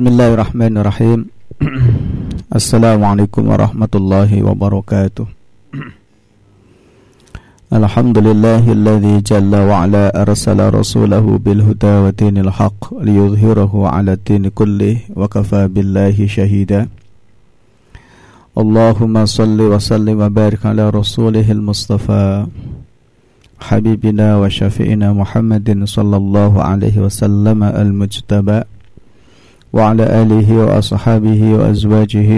بسم 0.00 0.16
الله 0.16 0.34
الرحمن 0.34 0.74
الرحيم. 0.80 1.20
السلام 2.60 3.04
عليكم 3.04 3.42
ورحمة 3.52 3.92
الله 3.94 4.30
وبركاته. 4.48 5.26
الحمد 7.78 8.16
لله 8.18 8.64
الذي 8.72 9.20
جل 9.20 9.52
وعلا 9.52 10.24
أرسل 10.24 10.56
رسوله 10.56 11.24
بالهدى 11.44 11.94
ودين 12.04 12.36
الحق 12.48 12.80
ليظهره 13.04 13.72
على 13.88 14.12
الدين 14.16 14.48
كله 14.48 14.96
وكفى 15.12 15.68
بالله 15.68 16.16
شهيدا. 16.16 16.88
اللهم 18.56 19.14
صل 19.28 19.60
وسلم 19.60 20.16
وبارك 20.20 20.64
على 20.64 20.90
رسوله 20.90 21.52
المصطفى 21.52 22.46
حبيبنا 23.60 24.28
وشفينا 24.40 25.12
محمد 25.12 25.68
صلى 25.84 26.16
الله 26.16 26.52
عليه 26.62 26.96
وسلم 27.04 27.60
المجتبى. 27.64 28.79
وعلى 29.70 30.04
آله 30.22 30.48
وأصحابه 30.50 31.40
وأزواجه 31.54 32.30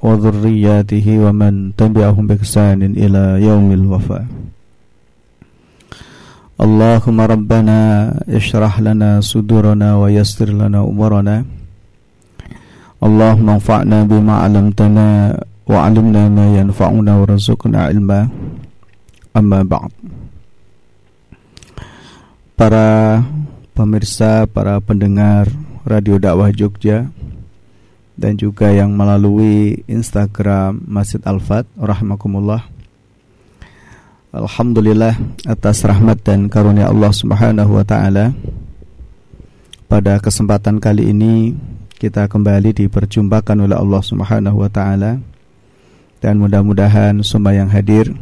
وذرياته 0.00 1.06
ومن 1.24 1.76
تبعهم 1.76 2.24
بإحسان 2.26 2.80
إلى 2.96 3.24
يوم 3.44 3.68
الوفاة. 3.72 4.26
اللهم 6.60 7.18
ربنا 7.20 7.78
اشرح 8.28 8.80
لنا 8.80 9.20
صدورنا 9.20 9.88
ويسر 9.96 10.48
لنا 10.52 10.80
أمورنا. 10.84 11.36
اللهم 13.00 13.46
انفعنا 13.48 13.98
بما 14.04 14.34
علمتنا 14.44 15.08
وعلمنا 15.68 16.22
ما 16.28 16.46
ينفعنا 16.60 17.12
ورزقنا 17.20 17.78
علما. 17.88 18.20
أما 19.36 19.60
بعد. 19.62 19.92
Para 22.60 23.24
pemirsa, 23.72 24.44
para 24.44 24.76
pendengar 24.84 25.48
Radio 25.84 26.20
Dakwah 26.20 26.52
Jogja 26.52 27.08
dan 28.20 28.36
juga 28.36 28.68
yang 28.68 28.92
melalui 28.92 29.80
Instagram 29.88 30.84
Masjid 30.84 31.24
Al-Fat 31.24 31.64
rahimakumullah. 31.80 32.68
Alhamdulillah 34.30 35.16
atas 35.48 35.82
rahmat 35.82 36.20
dan 36.22 36.52
karunia 36.52 36.92
Allah 36.92 37.10
Subhanahu 37.10 37.80
wa 37.80 37.82
taala. 37.82 38.36
Pada 39.90 40.22
kesempatan 40.22 40.78
kali 40.78 41.10
ini 41.10 41.56
kita 41.98 42.30
kembali 42.30 42.76
diperjumpakan 42.76 43.66
oleh 43.66 43.74
Allah 43.74 44.02
Subhanahu 44.04 44.62
wa 44.62 44.70
taala 44.70 45.18
dan 46.22 46.38
mudah-mudahan 46.38 47.24
semua 47.26 47.56
yang 47.56 47.72
hadir 47.72 48.14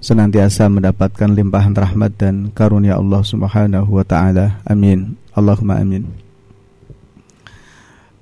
senantiasa 0.00 0.66
mendapatkan 0.66 1.30
limpahan 1.30 1.76
rahmat 1.76 2.16
dan 2.18 2.50
karunia 2.50 2.98
Allah 2.98 3.22
Subhanahu 3.22 4.00
wa 4.00 4.04
taala. 4.04 4.58
Amin. 4.66 5.14
Allahumma 5.36 5.78
amin. 5.78 6.25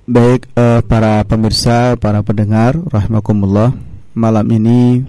Baik 0.05 0.45
uh, 0.53 0.85
para 0.85 1.25
pemirsa, 1.25 1.97
para 1.97 2.21
pendengar 2.21 2.77
rahimakumullah. 2.93 3.73
Malam 4.13 4.45
ini 4.53 5.01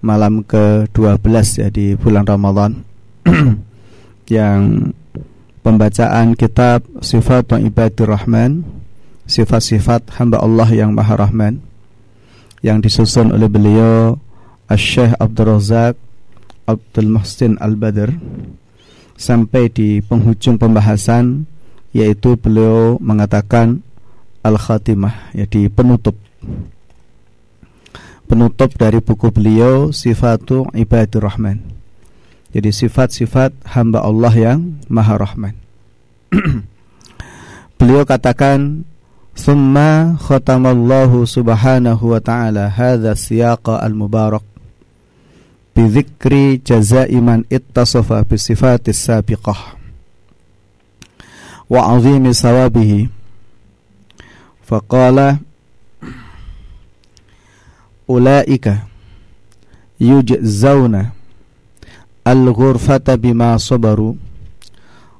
malam 0.00 0.40
ke-12 0.40 1.60
ya 1.60 1.68
di 1.68 1.92
bulan 1.92 2.24
Ramadan 2.24 2.88
yang 4.32 4.96
pembacaan 5.60 6.40
kitab 6.40 6.88
Sifat 7.04 7.52
Ibadur 7.52 8.16
Rahman, 8.16 8.64
sifat-sifat 9.28 10.16
hamba 10.16 10.40
Allah 10.40 10.72
yang 10.72 10.96
Maha 10.96 11.20
Rahman 11.20 11.60
yang 12.64 12.80
disusun 12.80 13.28
oleh 13.28 13.52
beliau 13.52 14.16
Asy-Syaikh 14.72 15.20
Abdul 15.20 15.52
Razak 15.52 16.00
Abdul 16.64 17.12
Muhsin 17.12 17.60
Al-Badr 17.60 18.08
sampai 19.20 19.68
di 19.68 20.00
penghujung 20.00 20.56
pembahasan 20.56 21.44
yaitu 21.92 22.40
beliau 22.40 22.96
mengatakan 23.04 23.84
Al-Khatimah 24.44 25.32
ya 25.32 25.48
di 25.48 25.72
penutup. 25.72 26.14
Penutup 28.28 28.76
dari 28.76 29.00
buku 29.00 29.32
beliau 29.32 29.88
Sifatu 29.88 30.68
Ibadur 30.76 31.24
Rahman. 31.24 31.60
Jadi 32.52 32.70
sifat-sifat 32.70 33.50
hamba 33.74 34.04
Allah 34.04 34.32
yang 34.36 34.78
Maha 34.86 35.18
Rahman. 35.18 35.54
Beliau 37.80 38.06
katakan 38.06 38.86
Thumma 39.34 40.14
khatamallahu 40.22 41.26
subhanahu 41.26 42.14
wa 42.14 42.22
ta'ala 42.22 42.70
hadha 42.70 43.18
siyaqa 43.18 43.82
al-mubarak 43.82 44.46
Bidhikri 45.74 46.62
jazai 46.62 47.18
man 47.18 47.42
ittasafa 47.50 48.22
bisifatis 48.22 49.02
sabiqah 49.02 49.74
Wa 51.66 51.98
azimi 51.98 52.30
sawabihi 52.30 53.10
Faqala 54.64 55.38
Ulaika 58.08 58.84
yujzauna 60.00 61.10
al-ghurfata 62.24 63.16
bima 63.16 63.58
sabaru 63.58 64.16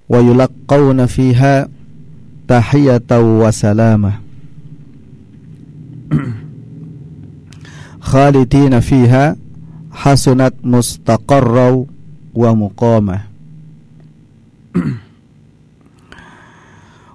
wa 0.09 0.19
yulaqqawna 0.19 1.09
fiha 1.09 1.69
tahiyatan 2.47 3.41
wa 3.41 3.53
salama 3.53 4.13
khalidina 8.01 8.81
fiha 8.81 9.37
hasunat 9.91 10.55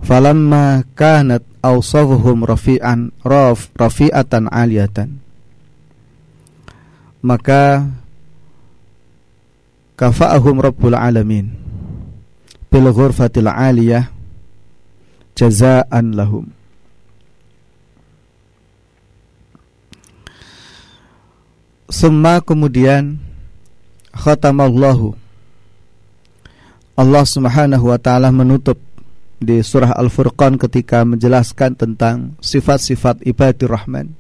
Falamma 0.01 0.87
kanat 0.97 1.45
awsafuhum 1.61 2.49
rafi'an 2.49 3.13
raf 3.21 3.69
rafi'atan 3.77 4.49
aliyatan. 4.49 5.21
Maka 7.21 7.85
kafa'ahum 9.99 10.63
rabbul 10.65 10.97
alamin. 10.97 11.53
Bil 12.71 12.89
ghurfatil 12.95 13.51
aliyah 13.51 14.09
jazaan 15.35 16.15
lahum. 16.15 16.47
Semua 21.89 22.45
kemudian 22.45 23.17
khatamallahu 24.13 25.17
Allah 26.99 27.23
Subhanahu 27.23 27.95
wa 27.95 27.99
taala 28.03 28.35
menutup 28.35 28.83
di 29.39 29.63
surah 29.63 29.95
Al-Furqan 29.95 30.59
ketika 30.59 31.07
menjelaskan 31.07 31.79
tentang 31.79 32.35
sifat-sifat 32.43 33.23
ibadur 33.23 33.71
rahman. 33.71 34.19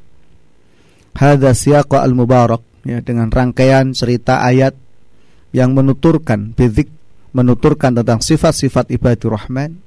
Hadza 1.18 1.50
siyaqa 1.58 2.06
al-mubarak 2.06 2.62
ya 2.86 3.02
dengan 3.02 3.34
rangkaian 3.34 3.90
cerita 3.90 4.38
ayat 4.46 4.78
yang 5.50 5.74
menuturkan 5.74 6.54
bidik 6.54 6.86
menuturkan 7.34 7.98
tentang 7.98 8.22
sifat-sifat 8.22 8.94
ibadur 8.94 9.34
rahman 9.34 9.82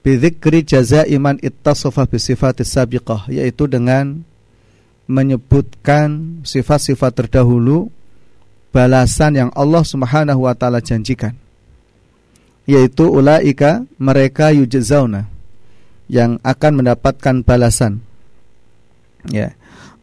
bidzikri 0.00 0.64
jazai 0.64 1.12
man 1.20 1.36
ittasafa 1.44 2.08
bi 2.08 2.16
sifatis 2.16 2.72
sabiqah 2.72 3.28
yaitu 3.28 3.68
dengan 3.68 4.24
menyebutkan 5.04 6.40
sifat-sifat 6.48 7.12
terdahulu 7.12 7.92
balasan 8.72 9.36
yang 9.36 9.50
Allah 9.52 9.84
Subhanahu 9.84 10.48
wa 10.48 10.56
taala 10.56 10.80
janjikan 10.80 11.36
yaitu 12.68 13.08
ulaika 13.08 13.88
mereka 13.96 14.52
yujzauna 14.52 15.24
yang 16.12 16.36
akan 16.44 16.84
mendapatkan 16.84 17.40
balasan. 17.40 18.04
Ya. 19.24 19.56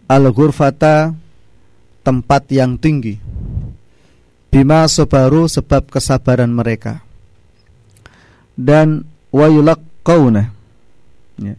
Al 0.10 0.26
ghurfata 0.34 1.14
tempat 2.02 2.50
yang 2.50 2.82
tinggi. 2.82 3.22
Bima 4.50 4.90
sabaru 4.90 5.46
sebab 5.46 5.94
kesabaran 5.94 6.50
mereka. 6.50 7.06
Dan 8.58 9.06
wayulaqauna 9.30 10.44
ya. 11.38 11.56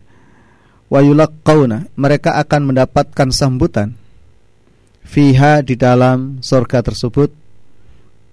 Wayulaqauna 0.91 1.87
mereka 1.95 2.39
akan 2.43 2.75
mendapatkan 2.75 3.31
sambutan. 3.31 3.95
Fiha 5.07 5.63
di 5.63 5.79
dalam 5.79 6.43
surga 6.43 6.83
tersebut 6.83 7.31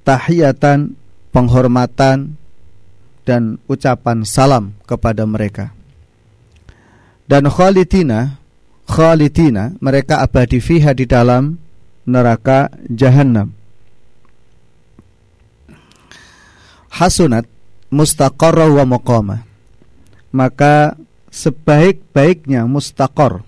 tahiyatan 0.05 0.97
penghormatan 1.29 2.42
dan 3.23 3.59
ucapan 3.67 4.27
salam 4.27 4.75
kepada 4.87 5.23
mereka. 5.23 5.71
Dan 7.25 7.47
khalidina, 7.47 8.37
khalidina 8.85 9.73
mereka 9.79 10.19
abadi 10.19 10.59
fiha 10.59 10.91
di 10.91 11.07
dalam 11.07 11.55
neraka 12.03 12.69
jahanam. 12.91 13.55
Hasunat 16.93 17.49
mustaqarra 17.89 18.69
wa 18.69 18.85
muqama. 18.85 19.37
Maka 20.33 20.97
sebaik-baiknya 21.33 22.69
mustaqar 22.69 23.41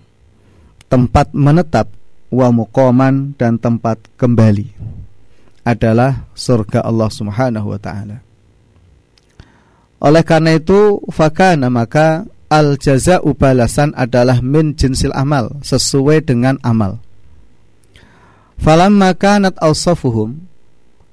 tempat 0.89 1.33
menetap 1.33 1.89
wa 2.33 2.49
muqaman 2.49 3.37
dan 3.37 3.61
tempat 3.61 4.01
kembali 4.17 4.73
adalah 5.65 6.29
surga 6.33 6.85
Allah 6.85 7.09
Subhanahu 7.09 7.73
wa 7.73 7.79
taala. 7.81 8.24
Oleh 10.03 10.23
karena 10.27 10.59
itu 10.59 10.99
fakana 11.11 11.71
maka 11.71 12.27
al 12.51 12.77
jaza 12.77 13.19
balasan 13.23 13.95
adalah 13.95 14.43
min 14.43 14.75
jinsil 14.75 15.15
amal 15.15 15.55
sesuai 15.63 16.23
dengan 16.23 16.59
amal. 16.61 16.99
Falamma 18.59 19.11
kanat 19.15 19.59
awsafuhum 19.59 20.39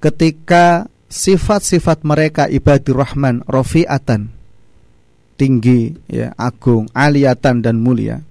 ketika 0.03 0.87
sifat-sifat 1.13 2.03
mereka 2.03 2.49
ibadur 2.49 3.05
rahman 3.05 3.45
rofi'atan 3.45 4.33
tinggi 5.37 5.93
ya 6.09 6.33
agung 6.41 6.89
aliatan 6.97 7.61
dan 7.61 7.77
mulia 7.83 8.25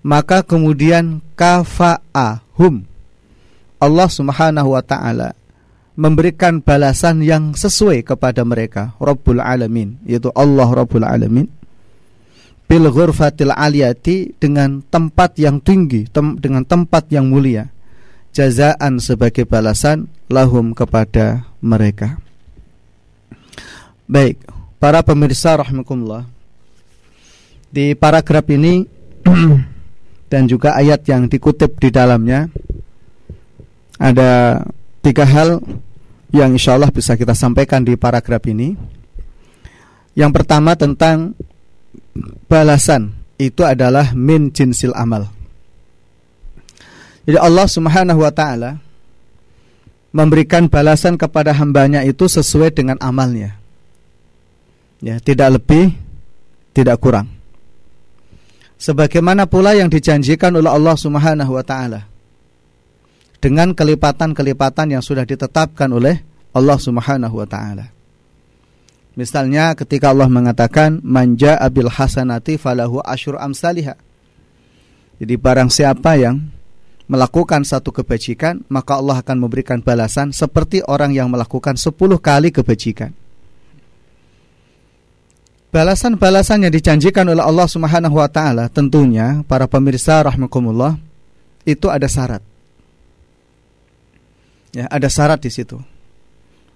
maka 0.00 0.40
kemudian 0.40 1.20
kafa'ahum 1.36 2.88
Allah 3.78 4.08
Subhanahu 4.08 4.72
wa 4.72 4.82
taala 4.82 5.36
memberikan 5.98 6.62
balasan 6.62 7.26
yang 7.26 7.58
sesuai 7.58 8.06
kepada 8.06 8.46
mereka. 8.46 8.94
Rabbul 9.02 9.42
Alamin 9.42 9.98
yaitu 10.06 10.30
Allah 10.38 10.70
Rabbul 10.70 11.02
Alamin. 11.02 11.50
Bil 12.70 12.86
ghurfatil 12.86 13.50
aliyati 13.50 14.38
dengan 14.38 14.84
tempat 14.86 15.34
yang 15.40 15.58
tinggi 15.58 16.06
tem 16.06 16.38
dengan 16.38 16.62
tempat 16.62 17.10
yang 17.10 17.26
mulia. 17.26 17.74
Jazaan 18.30 19.02
sebagai 19.02 19.42
balasan 19.42 20.06
lahum 20.30 20.70
kepada 20.76 21.48
mereka. 21.58 22.22
Baik 24.06 24.38
para 24.78 25.02
pemirsa 25.02 25.58
rahimakumullah. 25.58 26.28
Di 27.68 27.98
paragraf 27.98 28.46
ini 28.52 28.86
dan 30.32 30.46
juga 30.46 30.78
ayat 30.78 31.02
yang 31.08 31.26
dikutip 31.26 31.80
di 31.82 31.90
dalamnya 31.90 32.46
ada 33.98 34.62
tiga 35.02 35.24
hal 35.24 35.58
yang 36.32 36.52
insya 36.52 36.76
Allah 36.76 36.92
bisa 36.92 37.16
kita 37.16 37.32
sampaikan 37.32 37.84
di 37.84 37.96
paragraf 37.96 38.44
ini. 38.44 38.76
Yang 40.12 40.30
pertama 40.34 40.74
tentang 40.74 41.32
balasan 42.50 43.14
itu 43.38 43.62
adalah 43.62 44.12
min 44.12 44.50
jinsil 44.50 44.92
amal. 44.92 45.30
Jadi 47.28 47.38
Allah 47.38 47.66
Subhanahu 47.68 48.20
wa 48.24 48.32
taala 48.32 48.80
memberikan 50.10 50.66
balasan 50.66 51.20
kepada 51.20 51.52
hambanya 51.54 52.02
itu 52.02 52.24
sesuai 52.24 52.72
dengan 52.72 52.96
amalnya. 52.98 53.60
Ya, 54.98 55.22
tidak 55.22 55.62
lebih, 55.62 55.94
tidak 56.74 56.98
kurang. 56.98 57.30
Sebagaimana 58.78 59.46
pula 59.46 59.78
yang 59.78 59.86
dijanjikan 59.86 60.54
oleh 60.58 60.70
Allah 60.70 60.96
Subhanahu 60.98 61.54
wa 61.54 61.62
taala 61.62 62.08
dengan 63.38 63.70
kelipatan-kelipatan 63.74 64.98
yang 64.98 65.02
sudah 65.02 65.22
ditetapkan 65.22 65.90
oleh 65.94 66.22
Allah 66.54 66.78
Subhanahu 66.78 67.38
wa 67.38 67.46
taala. 67.46 67.94
Misalnya 69.18 69.74
ketika 69.74 70.14
Allah 70.14 70.30
mengatakan 70.30 71.02
manja 71.02 71.58
abil 71.58 71.90
hasanati 71.90 72.54
falahu 72.54 73.02
asyur 73.02 73.38
amsalihha. 73.38 73.98
Jadi 75.18 75.34
barang 75.34 75.70
siapa 75.74 76.14
yang 76.14 76.38
melakukan 77.10 77.66
satu 77.66 77.90
kebajikan, 77.90 78.62
maka 78.70 78.94
Allah 78.94 79.18
akan 79.18 79.36
memberikan 79.42 79.82
balasan 79.82 80.30
seperti 80.30 80.86
orang 80.86 81.10
yang 81.10 81.26
melakukan 81.26 81.74
sepuluh 81.74 82.22
kali 82.22 82.54
kebajikan. 82.54 83.10
Balasan-balasan 85.68 86.64
yang 86.64 86.72
dijanjikan 86.72 87.28
oleh 87.28 87.42
Allah 87.42 87.66
Subhanahu 87.68 88.16
wa 88.22 88.30
taala 88.30 88.70
tentunya 88.70 89.42
para 89.44 89.66
pemirsa 89.66 90.22
rahmakumullah 90.24 90.94
itu 91.66 91.90
ada 91.90 92.06
syarat. 92.06 92.40
Ya, 94.72 94.86
ada 94.88 95.08
syarat 95.08 95.40
di 95.40 95.48
situ. 95.48 95.80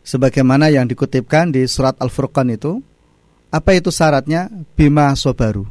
Sebagaimana 0.03 0.73
yang 0.73 0.89
dikutipkan 0.89 1.55
di 1.55 1.63
surat 1.71 1.95
Al-Furqan 2.03 2.51
itu, 2.51 2.83
apa 3.53 3.71
itu 3.77 3.93
syaratnya? 3.93 4.51
Bima 4.75 5.13
sobaru. 5.15 5.69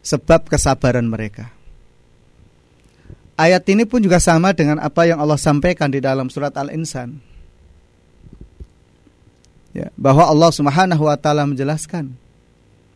Sebab 0.00 0.48
kesabaran 0.48 1.04
mereka. 1.04 1.52
Ayat 3.38 3.62
ini 3.70 3.84
pun 3.84 4.02
juga 4.02 4.18
sama 4.18 4.50
dengan 4.56 4.82
apa 4.82 5.06
yang 5.06 5.20
Allah 5.20 5.38
sampaikan 5.38 5.92
di 5.92 6.00
dalam 6.00 6.26
surat 6.32 6.54
Al-Insan. 6.56 7.20
Ya, 9.76 9.92
bahwa 9.94 10.26
Allah 10.26 10.50
Subhanahu 10.50 11.06
wa 11.06 11.14
taala 11.14 11.44
menjelaskan 11.44 12.16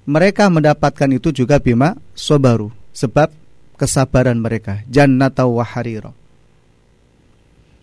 mereka 0.03 0.51
mendapatkan 0.51 1.11
itu 1.15 1.31
juga 1.31 1.63
bima 1.63 1.95
sobaru 2.17 2.75
sebab 2.91 3.31
kesabaran 3.79 4.39
mereka 4.39 4.83
jannatau 4.91 5.63
wa 5.63 5.67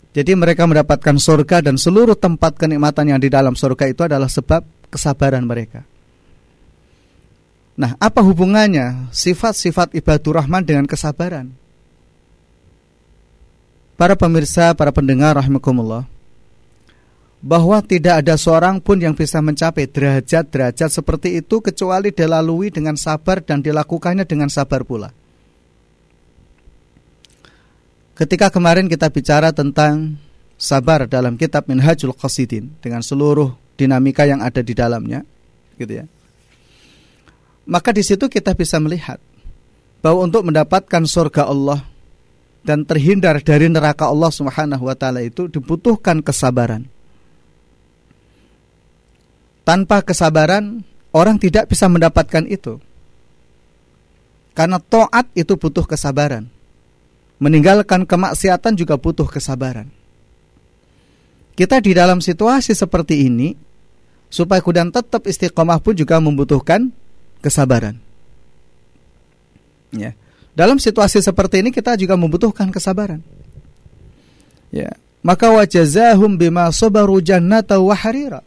jadi 0.10 0.34
mereka 0.34 0.66
mendapatkan 0.66 1.16
surga 1.22 1.62
dan 1.62 1.78
seluruh 1.78 2.18
tempat 2.18 2.58
kenikmatan 2.58 3.14
yang 3.14 3.22
di 3.22 3.30
dalam 3.30 3.54
surga 3.54 3.86
itu 3.94 4.02
adalah 4.10 4.26
sebab 4.26 4.66
kesabaran 4.90 5.46
mereka. 5.46 5.86
Nah, 7.80 7.96
apa 7.96 8.20
hubungannya 8.20 9.08
sifat-sifat 9.14 9.96
ibadur 9.96 10.42
rahman 10.42 10.66
dengan 10.66 10.84
kesabaran? 10.84 11.54
Para 13.96 14.20
pemirsa, 14.20 14.76
para 14.76 14.92
pendengar 14.92 15.40
rahimakumullah, 15.40 16.04
bahwa 17.40 17.80
tidak 17.80 18.26
ada 18.26 18.36
seorang 18.36 18.84
pun 18.84 19.00
yang 19.00 19.16
bisa 19.16 19.40
mencapai 19.40 19.88
derajat-derajat 19.88 20.90
seperti 20.92 21.40
itu 21.40 21.64
kecuali 21.64 22.12
dilalui 22.12 22.68
dengan 22.68 23.00
sabar 23.00 23.40
dan 23.40 23.64
dilakukannya 23.64 24.28
dengan 24.28 24.52
sabar 24.52 24.84
pula. 24.84 25.16
Ketika 28.20 28.52
kemarin 28.52 28.92
kita 28.92 29.08
bicara 29.08 29.56
tentang 29.56 30.20
sabar 30.60 31.08
dalam 31.08 31.40
kitab 31.40 31.72
Minhajul 31.72 32.12
Qasidin 32.12 32.76
dengan 32.84 33.00
seluruh 33.00 33.56
dinamika 33.80 34.28
yang 34.28 34.44
ada 34.44 34.60
di 34.60 34.76
dalamnya, 34.76 35.24
gitu 35.80 36.04
ya. 36.04 36.06
Maka 37.64 37.96
di 37.96 38.04
situ 38.04 38.28
kita 38.28 38.52
bisa 38.60 38.76
melihat 38.84 39.24
bahwa 40.04 40.28
untuk 40.28 40.44
mendapatkan 40.44 41.08
surga 41.08 41.48
Allah 41.48 41.80
dan 42.68 42.84
terhindar 42.84 43.40
dari 43.40 43.72
neraka 43.72 44.12
Allah 44.12 44.36
Subhanahu 44.36 44.84
wa 44.84 45.00
taala 45.00 45.24
itu 45.24 45.48
dibutuhkan 45.48 46.20
kesabaran. 46.20 46.92
Tanpa 49.64 50.04
kesabaran 50.04 50.84
orang 51.16 51.40
tidak 51.40 51.72
bisa 51.72 51.88
mendapatkan 51.88 52.44
itu. 52.52 52.84
Karena 54.52 54.76
taat 54.84 55.32
itu 55.40 55.56
butuh 55.56 55.88
kesabaran. 55.88 56.59
Meninggalkan 57.40 58.04
kemaksiatan 58.04 58.76
juga 58.76 59.00
butuh 59.00 59.26
kesabaran. 59.26 59.88
Kita 61.56 61.80
di 61.80 61.96
dalam 61.96 62.20
situasi 62.20 62.76
seperti 62.76 63.28
ini, 63.28 63.56
supaya 64.32 64.60
kemudian 64.64 64.92
tetap 64.92 65.26
istiqomah 65.26 65.80
pun 65.80 65.96
juga 65.96 66.20
membutuhkan 66.20 66.92
kesabaran. 67.40 68.00
Ya. 69.92 70.14
Dalam 70.54 70.78
situasi 70.78 71.24
seperti 71.24 71.64
ini 71.64 71.72
kita 71.72 71.96
juga 71.96 72.20
membutuhkan 72.20 72.70
kesabaran. 72.70 73.24
Ya. 74.70 74.94
Maka 75.20 75.52
wajazahum 75.52 76.40
bima 76.40 76.68
sabaru 76.72 77.20
jannata 77.20 77.80
wa 77.80 77.96
harira. 77.96 78.44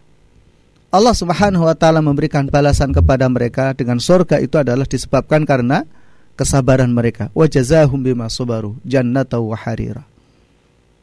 Allah 0.93 1.17
Subhanahu 1.17 1.65
wa 1.65 1.73
taala 1.73 2.05
memberikan 2.05 2.49
balasan 2.49 2.93
kepada 2.93 3.25
mereka 3.29 3.73
dengan 3.73 3.97
surga 3.97 4.41
itu 4.45 4.61
adalah 4.61 4.85
disebabkan 4.85 5.49
karena 5.49 5.89
kesabaran 6.37 6.91
mereka. 6.91 7.29
Wa 7.37 7.47
jazahum 7.49 8.01
bima 8.01 8.29
sabaru 8.29 8.77
jannata 8.83 9.39
wa 9.39 9.57
harira. 9.57 10.05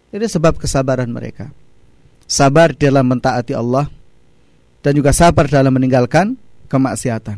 Ini 0.09 0.25
sebab 0.25 0.57
kesabaran 0.57 1.09
mereka. 1.09 1.53
Sabar 2.29 2.73
dalam 2.73 3.05
mentaati 3.09 3.53
Allah 3.53 3.89
dan 4.85 4.91
juga 4.93 5.13
sabar 5.13 5.49
dalam 5.49 5.73
meninggalkan 5.73 6.37
kemaksiatan. 6.69 7.37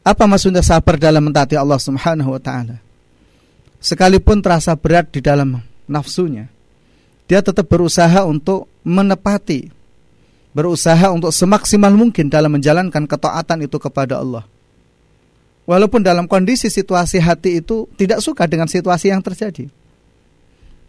Apa 0.00 0.24
maksudnya 0.24 0.64
sabar 0.64 0.96
dalam 0.96 1.28
mentaati 1.28 1.56
Allah 1.56 1.76
Subhanahu 1.76 2.36
wa 2.36 2.40
taala? 2.40 2.80
Sekalipun 3.80 4.44
terasa 4.44 4.76
berat 4.76 5.08
di 5.08 5.24
dalam 5.24 5.60
nafsunya, 5.88 6.52
dia 7.24 7.40
tetap 7.40 7.64
berusaha 7.64 8.28
untuk 8.28 8.68
menepati, 8.84 9.72
berusaha 10.52 11.08
untuk 11.08 11.32
semaksimal 11.32 11.92
mungkin 11.96 12.28
dalam 12.28 12.52
menjalankan 12.52 13.08
ketaatan 13.08 13.64
itu 13.64 13.76
kepada 13.80 14.20
Allah 14.20 14.44
Walaupun 15.70 16.02
dalam 16.02 16.26
kondisi 16.26 16.66
situasi 16.66 17.22
hati 17.22 17.62
itu 17.62 17.86
tidak 17.94 18.18
suka 18.18 18.50
dengan 18.50 18.66
situasi 18.66 19.14
yang 19.14 19.22
terjadi. 19.22 19.70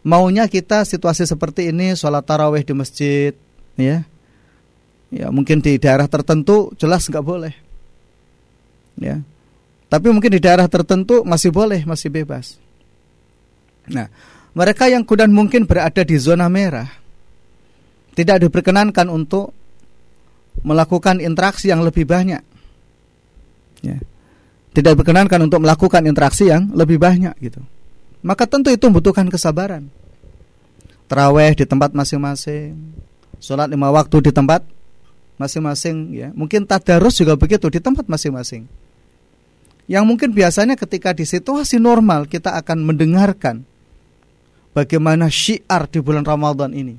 Maunya 0.01 0.49
kita 0.49 0.81
situasi 0.89 1.29
seperti 1.29 1.69
ini 1.69 1.93
sholat 1.93 2.25
taraweh 2.25 2.65
di 2.65 2.73
masjid, 2.73 3.29
ya, 3.77 4.01
ya 5.13 5.29
mungkin 5.29 5.61
di 5.61 5.77
daerah 5.77 6.09
tertentu 6.09 6.73
jelas 6.81 7.05
nggak 7.05 7.21
boleh, 7.21 7.53
ya. 8.97 9.21
Tapi 9.85 10.07
mungkin 10.09 10.33
di 10.33 10.41
daerah 10.41 10.65
tertentu 10.65 11.21
masih 11.21 11.53
boleh, 11.53 11.85
masih 11.85 12.09
bebas. 12.09 12.57
Nah, 13.85 14.09
mereka 14.57 14.89
yang 14.89 15.05
kudan 15.05 15.29
mungkin 15.29 15.69
berada 15.69 16.01
di 16.01 16.17
zona 16.17 16.49
merah 16.49 16.89
tidak 18.17 18.49
diperkenankan 18.49 19.13
untuk 19.13 19.53
melakukan 20.65 21.21
interaksi 21.21 21.69
yang 21.69 21.85
lebih 21.85 22.09
banyak. 22.09 22.41
Ya 23.85 24.01
tidak 24.71 24.95
diperkenankan 24.95 25.39
untuk 25.43 25.59
melakukan 25.63 26.03
interaksi 26.07 26.47
yang 26.47 26.71
lebih 26.71 26.95
banyak 26.95 27.35
gitu. 27.43 27.59
Maka 28.23 28.47
tentu 28.47 28.71
itu 28.71 28.87
membutuhkan 28.87 29.27
kesabaran. 29.27 29.91
Terawih 31.11 31.51
di 31.59 31.67
tempat 31.67 31.91
masing-masing, 31.91 32.79
sholat 33.35 33.67
lima 33.67 33.91
waktu 33.91 34.23
di 34.23 34.31
tempat 34.31 34.63
masing-masing 35.35 36.15
ya. 36.15 36.29
Mungkin 36.31 36.63
tadarus 36.63 37.19
juga 37.19 37.35
begitu 37.35 37.67
di 37.67 37.83
tempat 37.83 38.07
masing-masing. 38.07 38.63
Yang 39.91 40.03
mungkin 40.07 40.31
biasanya 40.31 40.79
ketika 40.79 41.11
di 41.11 41.27
situasi 41.27 41.75
normal 41.75 42.31
kita 42.31 42.55
akan 42.55 42.87
mendengarkan 42.87 43.67
bagaimana 44.71 45.27
syiar 45.27 45.91
di 45.91 45.99
bulan 45.99 46.23
Ramadan 46.23 46.71
ini. 46.71 46.95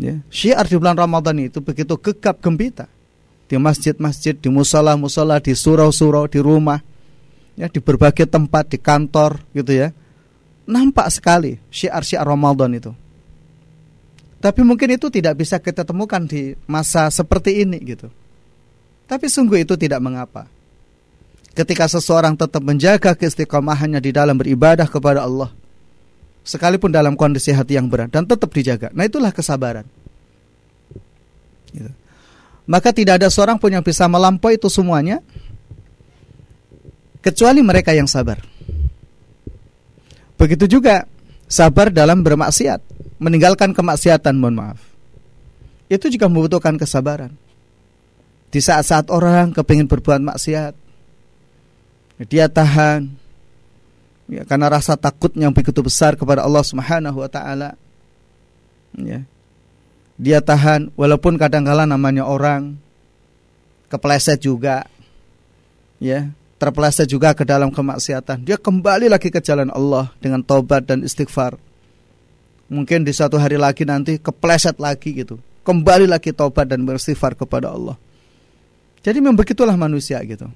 Ya, 0.00 0.24
syiar 0.32 0.64
di 0.64 0.80
bulan 0.80 0.96
Ramadan 0.96 1.36
itu 1.36 1.60
begitu 1.60 2.00
gegap 2.00 2.40
gembita 2.40 2.88
di 3.44 3.56
masjid-masjid, 3.60 4.34
di 4.34 4.48
musola-musola, 4.48 5.40
di 5.40 5.52
surau-surau, 5.52 6.26
di 6.26 6.40
rumah, 6.40 6.80
ya 7.54 7.68
di 7.68 7.78
berbagai 7.78 8.26
tempat, 8.26 8.72
di 8.72 8.78
kantor, 8.80 9.44
gitu 9.52 9.72
ya. 9.72 9.88
Nampak 10.64 11.12
sekali 11.12 11.60
syiar-syiar 11.68 12.24
Ramadan 12.24 12.72
itu. 12.72 12.92
Tapi 14.40 14.60
mungkin 14.60 14.92
itu 14.92 15.08
tidak 15.08 15.40
bisa 15.40 15.56
kita 15.56 15.88
temukan 15.88 16.20
di 16.24 16.52
masa 16.68 17.08
seperti 17.08 17.64
ini 17.64 17.80
gitu. 17.80 18.12
Tapi 19.08 19.28
sungguh 19.28 19.64
itu 19.64 19.76
tidak 19.76 20.00
mengapa. 20.04 20.48
Ketika 21.56 21.88
seseorang 21.88 22.36
tetap 22.36 22.60
menjaga 22.60 23.16
keistiqomahannya 23.16 24.00
di 24.04 24.10
dalam 24.12 24.36
beribadah 24.36 24.84
kepada 24.84 25.24
Allah. 25.24 25.48
Sekalipun 26.44 26.92
dalam 26.92 27.16
kondisi 27.16 27.56
hati 27.56 27.80
yang 27.80 27.88
berat 27.88 28.12
dan 28.12 28.28
tetap 28.28 28.52
dijaga. 28.52 28.92
Nah 28.92 29.08
itulah 29.08 29.32
kesabaran. 29.32 29.88
Gitu. 31.72 32.03
Maka 32.64 32.96
tidak 32.96 33.20
ada 33.20 33.28
seorang 33.28 33.60
pun 33.60 33.68
yang 33.68 33.84
bisa 33.84 34.08
melampaui 34.08 34.56
itu 34.56 34.72
semuanya. 34.72 35.20
Kecuali 37.20 37.60
mereka 37.60 37.92
yang 37.92 38.08
sabar. 38.08 38.40
Begitu 40.36 40.80
juga 40.80 41.04
sabar 41.48 41.92
dalam 41.92 42.24
bermaksiat. 42.24 42.80
Meninggalkan 43.20 43.72
kemaksiatan 43.76 44.36
mohon 44.36 44.56
maaf. 44.56 44.80
Itu 45.88 46.08
juga 46.08 46.28
membutuhkan 46.28 46.76
kesabaran. 46.80 47.32
Di 48.48 48.60
saat-saat 48.60 49.12
orang 49.12 49.52
kepingin 49.52 49.88
berbuat 49.88 50.20
maksiat 50.24 50.84
dia 52.22 52.46
tahan. 52.46 53.10
Ya, 54.24 54.46
karena 54.48 54.72
rasa 54.72 54.96
takutnya 54.96 55.50
yang 55.50 55.52
begitu 55.52 55.84
besar 55.84 56.16
kepada 56.16 56.40
Allah 56.46 56.64
Subhanahu 56.64 57.20
wa 57.20 57.28
taala. 57.28 57.76
Ya 58.96 59.26
dia 60.14 60.38
tahan 60.38 60.94
walaupun 60.94 61.34
kadang-kala 61.34 61.90
namanya 61.90 62.22
orang 62.22 62.78
kepleset 63.90 64.46
juga 64.46 64.86
ya 65.98 66.30
terpeleset 66.58 67.10
juga 67.10 67.34
ke 67.34 67.42
dalam 67.42 67.68
kemaksiatan. 67.74 68.46
Dia 68.46 68.56
kembali 68.56 69.10
lagi 69.10 69.28
ke 69.28 69.42
jalan 69.42 69.68
Allah 69.74 70.14
dengan 70.22 70.40
taubat 70.40 70.86
dan 70.86 71.02
istighfar. 71.02 71.58
Mungkin 72.70 73.04
di 73.04 73.12
satu 73.12 73.36
hari 73.36 73.60
lagi 73.60 73.84
nanti 73.84 74.16
kepleset 74.16 74.80
lagi 74.80 75.12
gitu. 75.12 75.36
Kembali 75.66 76.08
lagi 76.08 76.32
taubat 76.32 76.70
dan 76.70 76.86
beristighfar 76.86 77.36
kepada 77.36 77.74
Allah. 77.74 77.98
Jadi 79.04 79.20
memang 79.20 79.36
begitulah 79.36 79.76
manusia 79.76 80.16
gitu. 80.24 80.48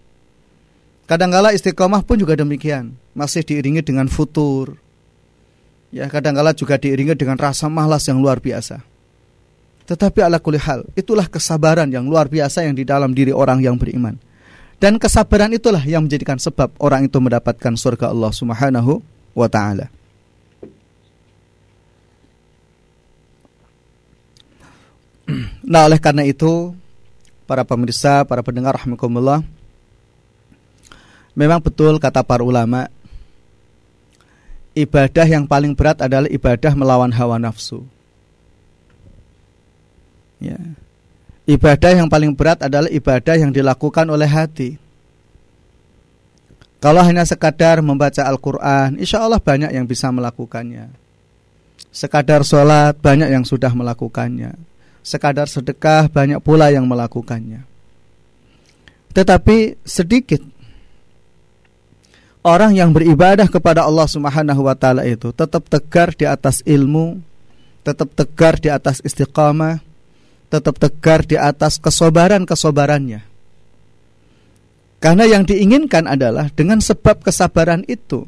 Kadangkala 1.05 1.53
istiqomah 1.53 2.01
pun 2.05 2.17
juga 2.17 2.37
demikian. 2.37 2.97
Masih 3.13 3.45
diiringi 3.45 3.85
dengan 3.85 4.09
futur. 4.09 4.81
Ya 5.93 6.09
kadangkala 6.09 6.57
juga 6.57 6.81
diiringi 6.81 7.17
dengan 7.17 7.37
rasa 7.37 7.69
malas 7.69 8.09
yang 8.09 8.21
luar 8.21 8.41
biasa 8.41 8.81
tetapi 9.89 10.21
ala 10.21 10.37
kulli 10.37 10.61
hal 10.61 10.85
itulah 10.93 11.25
kesabaran 11.25 11.89
yang 11.89 12.05
luar 12.05 12.29
biasa 12.29 12.61
yang 12.69 12.77
di 12.77 12.85
dalam 12.85 13.17
diri 13.17 13.33
orang 13.33 13.65
yang 13.65 13.81
beriman. 13.81 14.21
Dan 14.77 15.01
kesabaran 15.01 15.49
itulah 15.57 15.81
yang 15.81 16.05
menjadikan 16.05 16.37
sebab 16.37 16.77
orang 16.77 17.09
itu 17.09 17.17
mendapatkan 17.19 17.73
surga 17.73 18.13
Allah 18.13 18.31
Subhanahu 18.31 19.01
wa 19.33 19.49
taala. 19.49 19.89
Nah 25.69 25.85
oleh 25.85 26.01
karena 26.01 26.25
itu 26.25 26.73
Para 27.45 27.61
pemirsa, 27.61 28.25
para 28.25 28.41
pendengar 28.41 28.73
rahmatullah 28.81 29.45
Memang 31.37 31.61
betul 31.61 32.01
kata 32.01 32.25
para 32.25 32.41
ulama 32.41 32.89
Ibadah 34.73 35.29
yang 35.29 35.45
paling 35.45 35.77
berat 35.77 36.01
adalah 36.01 36.25
ibadah 36.33 36.73
melawan 36.73 37.13
hawa 37.13 37.37
nafsu 37.37 37.85
ya. 40.39 40.59
Ibadah 41.49 41.93
yang 42.05 42.09
paling 42.13 42.37
berat 42.37 42.61
adalah 42.61 42.91
ibadah 42.93 43.35
yang 43.39 43.49
dilakukan 43.49 44.05
oleh 44.13 44.29
hati 44.29 44.77
Kalau 46.79 47.01
hanya 47.01 47.25
sekadar 47.25 47.81
membaca 47.81 48.21
Al-Quran 48.21 49.01
Insya 49.01 49.25
Allah 49.25 49.41
banyak 49.41 49.73
yang 49.73 49.89
bisa 49.89 50.13
melakukannya 50.13 50.93
Sekadar 51.89 52.45
sholat 52.45 53.01
banyak 53.01 53.33
yang 53.33 53.49
sudah 53.49 53.73
melakukannya 53.73 54.69
sekadar 55.09 55.49
sedekah 55.49 56.13
banyak 56.13 56.37
pula 56.45 56.69
yang 56.69 56.85
melakukannya. 56.85 57.65
Tetapi 59.17 59.81
sedikit 59.83 60.45
orang 62.45 62.77
yang 62.77 62.93
beribadah 62.93 63.49
kepada 63.49 63.89
Allah 63.89 64.05
Subhanahu 64.05 64.69
wa 64.69 64.77
taala 64.77 65.09
itu 65.09 65.33
tetap 65.33 65.65
tegar 65.67 66.13
di 66.13 66.29
atas 66.29 66.61
ilmu, 66.69 67.19
tetap 67.83 68.13
tegar 68.13 68.61
di 68.61 68.69
atas 68.69 69.01
istiqamah, 69.01 69.81
tetap 70.49 70.81
tegar 70.81 71.25
di 71.25 71.37
atas 71.37 71.77
kesobaran-kesobarannya. 71.81 73.21
Karena 74.99 75.25
yang 75.31 75.47
diinginkan 75.47 76.11
adalah 76.11 76.51
dengan 76.51 76.83
sebab 76.83 77.23
kesabaran 77.23 77.87
itu 77.87 78.27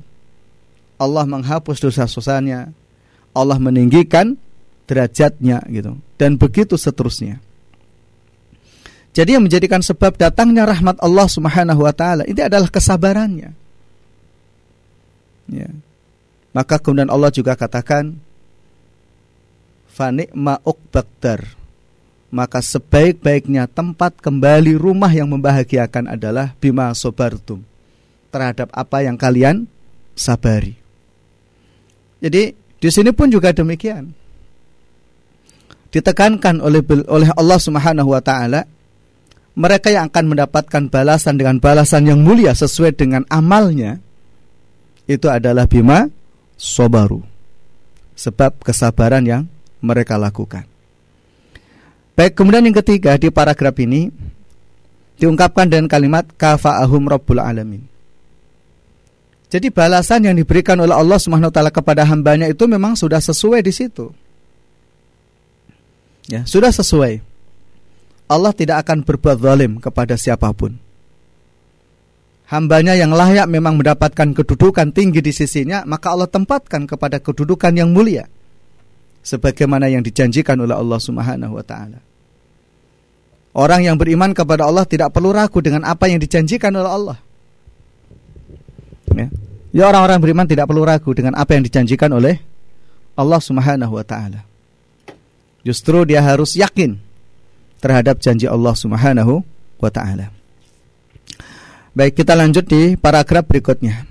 Allah 1.01 1.27
menghapus 1.27 1.83
dosa-dosanya, 1.83 2.71
Allah 3.35 3.59
meninggikan 3.59 4.39
derajatnya 4.87 5.65
gitu 5.67 5.99
dan 6.21 6.39
begitu 6.39 6.79
seterusnya. 6.79 7.43
Jadi 9.11 9.35
yang 9.35 9.43
menjadikan 9.43 9.83
sebab 9.83 10.15
datangnya 10.15 10.63
rahmat 10.63 11.03
Allah 11.03 11.27
Subhanahu 11.27 11.83
wa 11.83 11.91
taala 11.91 12.23
ini 12.31 12.39
adalah 12.39 12.71
kesabarannya. 12.71 13.51
Ya. 15.51 15.71
Maka 16.55 16.79
kemudian 16.79 17.11
Allah 17.11 17.35
juga 17.35 17.59
katakan 17.59 18.15
fanikma 19.91 20.63
uqbaktar. 20.63 21.60
Maka 22.31 22.63
sebaik-baiknya 22.63 23.67
tempat 23.67 24.15
kembali 24.23 24.79
rumah 24.79 25.11
yang 25.11 25.27
membahagiakan 25.35 26.15
adalah 26.15 26.55
bima 26.63 26.95
sobartum 26.95 27.67
terhadap 28.31 28.71
apa 28.71 29.03
yang 29.03 29.19
kalian 29.19 29.67
sabari. 30.15 30.79
Jadi 32.23 32.55
di 32.55 32.89
sini 32.89 33.11
pun 33.11 33.27
juga 33.29 33.51
demikian 33.51 34.15
ditekankan 35.91 36.63
oleh 36.63 36.81
oleh 37.11 37.31
Allah 37.35 37.59
Subhanahu 37.59 38.15
wa 38.15 38.23
taala 38.23 38.63
mereka 39.59 39.91
yang 39.91 40.07
akan 40.07 40.31
mendapatkan 40.31 40.87
balasan 40.87 41.35
dengan 41.35 41.59
balasan 41.59 42.07
yang 42.07 42.23
mulia 42.23 42.55
sesuai 42.55 42.95
dengan 42.95 43.27
amalnya 43.27 43.99
itu 45.11 45.27
adalah 45.27 45.67
bima 45.67 46.07
sobaru 46.55 47.27
sebab 48.15 48.63
kesabaran 48.63 49.27
yang 49.27 49.43
mereka 49.83 50.15
lakukan. 50.15 50.70
Baik, 52.21 52.37
kemudian 52.37 52.69
yang 52.69 52.77
ketiga 52.77 53.17
di 53.17 53.33
paragraf 53.33 53.73
ini 53.81 54.13
diungkapkan 55.17 55.73
dengan 55.73 55.89
kalimat 55.89 56.29
kafa'ahum 56.37 57.09
rabbul 57.09 57.41
alamin. 57.41 57.81
Jadi 59.49 59.73
balasan 59.73 60.29
yang 60.29 60.37
diberikan 60.37 60.77
oleh 60.85 60.93
Allah 60.93 61.17
Subhanahu 61.17 61.49
taala 61.49 61.73
kepada 61.73 62.05
hambanya 62.05 62.45
itu 62.45 62.69
memang 62.69 62.93
sudah 62.93 63.25
sesuai 63.25 63.65
di 63.65 63.73
situ. 63.73 64.13
Ya, 66.29 66.45
sudah 66.45 66.69
sesuai. 66.69 67.25
Allah 68.29 68.53
tidak 68.53 68.85
akan 68.85 69.01
berbuat 69.01 69.41
zalim 69.41 69.81
kepada 69.81 70.21
siapa 70.21 70.53
pun. 70.53 70.77
Hambanya 72.53 73.01
yang 73.01 73.17
layak 73.17 73.49
memang 73.49 73.81
mendapatkan 73.81 74.37
kedudukan 74.37 74.93
tinggi 74.93 75.25
di 75.25 75.33
sisinya, 75.33 75.89
maka 75.89 76.13
Allah 76.13 76.29
tempatkan 76.29 76.85
kepada 76.85 77.17
kedudukan 77.17 77.73
yang 77.73 77.97
mulia. 77.97 78.29
Sebagaimana 79.25 79.89
yang 79.89 80.05
dijanjikan 80.05 80.61
oleh 80.61 80.77
Allah 80.77 81.01
Subhanahu 81.01 81.57
wa 81.57 81.65
taala. 81.65 82.10
Orang 83.51 83.83
yang 83.83 83.99
beriman 83.99 84.31
kepada 84.31 84.63
Allah 84.71 84.87
tidak 84.87 85.11
perlu 85.11 85.35
ragu 85.35 85.59
dengan 85.59 85.83
apa 85.83 86.07
yang 86.07 86.23
dijanjikan 86.23 86.71
oleh 86.71 86.87
Allah. 86.87 87.19
Ya, 89.11 89.27
ya 89.75 89.83
orang-orang 89.91 90.23
beriman 90.23 90.47
tidak 90.47 90.71
perlu 90.71 90.87
ragu 90.87 91.11
dengan 91.11 91.35
apa 91.35 91.59
yang 91.59 91.67
dijanjikan 91.67 92.15
oleh 92.15 92.39
Allah 93.19 93.41
Subhanahu 93.43 93.99
wa 93.99 94.07
taala. 94.07 94.47
Justru 95.67 96.07
dia 96.07 96.23
harus 96.23 96.55
yakin 96.55 96.95
terhadap 97.83 98.23
janji 98.23 98.47
Allah 98.47 98.73
Subhanahu 98.79 99.43
wa 99.83 99.91
taala. 99.91 100.31
Baik, 101.91 102.23
kita 102.23 102.39
lanjut 102.39 102.71
di 102.71 102.95
paragraf 102.95 103.51
berikutnya. 103.51 104.07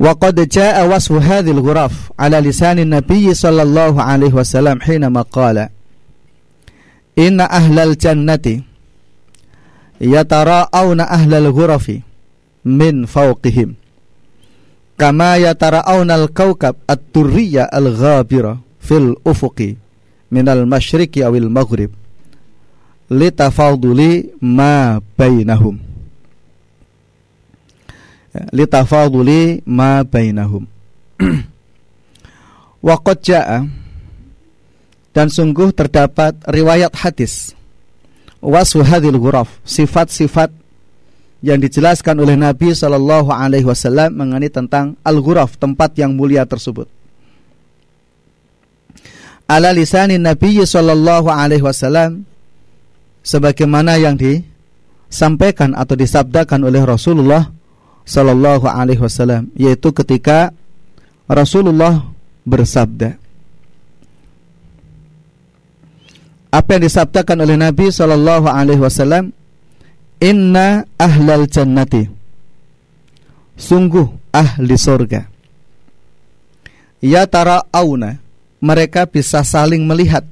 Wa 0.00 0.16
qad 0.16 0.36
jaa 0.48 0.80
wasfu 0.88 1.20
hadhil 1.20 1.60
ghuraf 1.60 2.08
ala 2.16 2.40
lisan 2.40 2.80
Nabi 2.88 3.32
sallallahu 3.36 4.00
alaihi 4.00 4.32
wasallam 4.32 4.80
hina 4.80 5.12
qala 5.28 5.75
Inna 7.16 7.48
ahlal 7.48 7.96
jannati 7.96 8.60
yatara'awna 10.00 11.08
ahlal 11.08 11.48
ghurafi 11.52 12.04
min 12.64 13.08
fawqihim 13.08 13.72
kama 15.00 15.40
yatara'awna 15.40 16.12
al-kawkab 16.20 16.76
at-turriya 16.84 17.64
al-ghabira 17.72 18.60
fil 18.80 19.16
ufuqi 19.24 19.80
minal 20.28 20.68
masyriqi 20.68 21.24
awil 21.24 21.48
maghrib 21.48 21.90
litafaduli 23.08 24.36
ma 24.42 25.00
bainahum 25.16 25.80
litafaduli 28.52 29.64
ma 29.64 30.04
bainahum 30.04 30.68
Waqad 32.86 33.18
ja'a 33.24 33.66
dan 35.16 35.32
sungguh 35.32 35.72
terdapat 35.72 36.36
riwayat 36.44 36.92
hadis 36.92 37.56
wasfu 38.44 38.84
hadhil 38.84 39.16
ghuraf 39.16 39.48
sifat-sifat 39.64 40.52
yang 41.40 41.56
dijelaskan 41.56 42.20
oleh 42.20 42.36
Nabi 42.36 42.76
Shallallahu 42.76 43.32
Alaihi 43.32 43.64
Wasallam 43.64 44.12
mengenai 44.12 44.52
tentang 44.52 45.00
al 45.00 45.24
ghuraf 45.24 45.56
tempat 45.56 45.96
yang 45.96 46.12
mulia 46.12 46.44
tersebut. 46.44 46.84
Ala 49.48 49.72
lisanin 49.72 50.20
Nabi 50.20 50.60
Shallallahu 50.60 51.32
Alaihi 51.32 51.64
Wasallam 51.64 52.28
sebagaimana 53.24 53.96
yang 53.96 54.20
disampaikan 54.20 55.72
atau 55.72 55.96
disabdakan 55.96 56.60
oleh 56.60 56.84
Rasulullah 56.84 57.48
Shallallahu 58.04 58.68
Alaihi 58.68 59.00
Wasallam 59.00 59.48
yaitu 59.56 59.96
ketika 59.96 60.52
Rasulullah 61.24 62.04
bersabda 62.44 63.25
apa 66.56 66.80
yang 66.80 66.88
disabdakan 66.88 67.44
oleh 67.44 67.60
Nabi 67.60 67.92
Shallallahu 67.92 68.48
Alaihi 68.48 68.80
Wasallam? 68.80 69.28
Inna 70.24 70.88
ahlal 70.96 71.44
jannati. 71.44 72.08
Sungguh 73.60 74.08
ahli 74.32 74.72
surga. 74.76 75.28
Ya 77.04 77.28
tara 77.28 77.60
auna 77.68 78.24
Mereka 78.56 79.04
bisa 79.12 79.44
saling 79.44 79.84
melihat. 79.84 80.24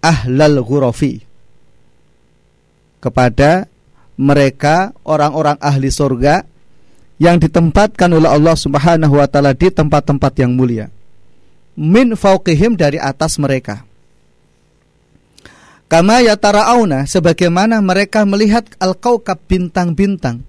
Ahlal 0.00 0.64
ghurafi. 0.64 1.20
Kepada 3.04 3.68
mereka 4.18 4.90
orang-orang 5.06 5.54
ahli 5.62 5.92
surga 5.92 6.42
Yang 7.20 7.46
ditempatkan 7.46 8.10
oleh 8.10 8.26
Allah 8.26 8.56
subhanahu 8.56 9.20
wa 9.20 9.28
ta'ala 9.28 9.52
Di 9.52 9.68
tempat-tempat 9.68 10.32
yang 10.40 10.56
mulia. 10.56 10.88
Min 11.76 12.16
fauqihim 12.16 12.74
dari 12.74 12.96
atas 12.96 13.36
mereka 13.36 13.87
Kama 15.88 16.20
yatara'auna 16.20 17.08
sebagaimana 17.08 17.80
mereka 17.80 18.28
melihat 18.28 18.68
al-kaukab 18.76 19.40
bintang-bintang. 19.48 20.44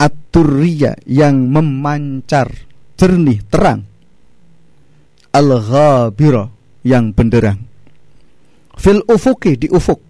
At 0.00 0.16
yang 1.06 1.52
memancar 1.52 2.50
jernih 2.98 3.44
terang. 3.52 3.86
Al-ghabira 5.30 6.50
yang 6.82 7.12
benderang. 7.14 7.62
Fil 8.80 9.04
ufuki 9.06 9.60
di 9.60 9.68
ufuk. 9.70 10.00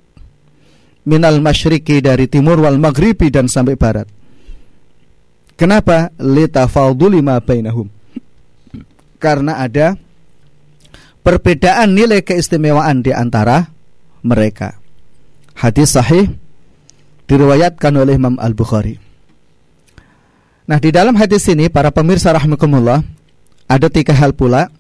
Minal 1.04 1.44
masyriki 1.44 2.00
dari 2.00 2.30
timur 2.30 2.64
wal 2.64 2.80
maghribi 2.80 3.28
dan 3.28 3.50
sampai 3.50 3.76
barat. 3.76 4.09
Kenapa? 5.59 6.09
Litafaduli 6.16 7.21
ma 7.21 7.37
bainahum. 7.44 7.90
Karena 9.21 9.61
ada 9.61 9.92
perbedaan 11.21 11.92
nilai 11.92 12.25
keistimewaan 12.25 13.04
di 13.04 13.12
antara 13.12 13.73
mereka. 14.24 14.80
Hadis 15.54 15.94
sahih 15.94 16.32
diriwayatkan 17.28 17.92
oleh 17.94 18.16
Imam 18.16 18.40
Al-Bukhari. 18.40 18.98
Nah, 20.64 20.80
di 20.80 20.88
dalam 20.88 21.12
hadis 21.20 21.44
ini 21.52 21.68
para 21.68 21.92
pemirsa 21.92 22.32
rahimakumullah 22.32 23.04
ada 23.68 23.88
tiga 23.92 24.16
hal 24.16 24.32
pula. 24.32 24.72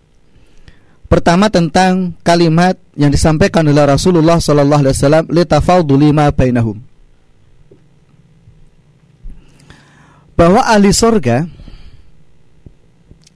Pertama 1.04 1.52
tentang 1.52 2.16
kalimat 2.24 2.80
yang 2.96 3.12
disampaikan 3.12 3.68
oleh 3.68 3.84
Rasulullah 3.84 4.40
sallallahu 4.40 4.82
alaihi 4.82 4.96
wasallam 4.96 5.24
litafaduli 5.28 6.08
ma 6.10 6.32
bainahum. 6.32 6.80
Bahwa 10.34 10.66
ahli 10.66 10.90
surga 10.90 11.46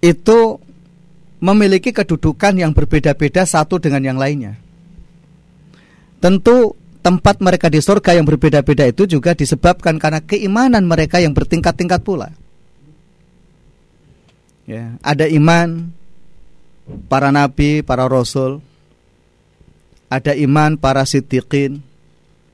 itu 0.03 0.59
memiliki 1.39 1.95
kedudukan 1.95 2.59
yang 2.59 2.75
berbeda-beda 2.75 3.47
satu 3.47 3.79
dengan 3.79 4.03
yang 4.03 4.19
lainnya. 4.19 4.59
Tentu 6.19 6.75
tempat 6.99 7.39
mereka 7.39 7.71
di 7.71 7.79
surga 7.79 8.19
yang 8.19 8.27
berbeda-beda 8.27 8.85
itu 8.91 9.07
juga 9.07 9.33
disebabkan 9.33 9.97
karena 10.03 10.21
keimanan 10.21 10.85
mereka 10.85 11.23
yang 11.23 11.33
bertingkat-tingkat 11.33 12.03
pula. 12.03 12.35
Ya, 14.69 15.01
ada 15.01 15.25
iman 15.25 15.89
para 17.09 17.33
nabi, 17.33 17.81
para 17.81 18.05
rasul, 18.05 18.61
ada 20.13 20.37
iman 20.37 20.77
para 20.77 21.09
siddiqin, 21.09 21.81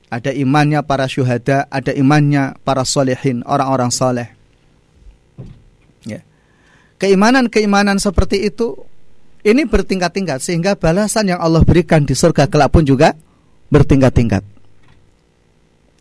ada 0.07 0.31
imannya 0.31 0.79
para 0.87 1.11
syuhada, 1.11 1.67
ada 1.67 1.91
imannya 1.91 2.55
para 2.63 2.87
solehin, 2.87 3.43
orang-orang 3.43 3.91
soleh. 3.91 4.29
Ya. 6.07 6.23
Keimanan-keimanan 7.01 7.99
seperti 7.99 8.47
itu 8.47 8.79
ini 9.43 9.67
bertingkat-tingkat 9.67 10.39
sehingga 10.39 10.79
balasan 10.79 11.35
yang 11.35 11.43
Allah 11.43 11.65
berikan 11.67 12.07
di 12.07 12.15
surga 12.15 12.47
kelak 12.47 12.71
pun 12.71 12.87
juga 12.87 13.11
bertingkat-tingkat. 13.69 14.43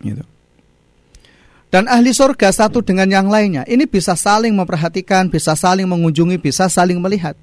Gitu. 0.05 0.25
Dan 1.75 1.91
ahli 1.91 2.15
surga 2.15 2.55
satu 2.55 2.87
dengan 2.87 3.11
yang 3.11 3.27
lainnya 3.27 3.67
ini 3.67 3.83
bisa 3.91 4.15
saling 4.15 4.55
memperhatikan, 4.55 5.27
bisa 5.27 5.59
saling 5.59 5.91
mengunjungi, 5.91 6.39
bisa 6.39 6.71
saling 6.71 7.03
melihat. 7.03 7.35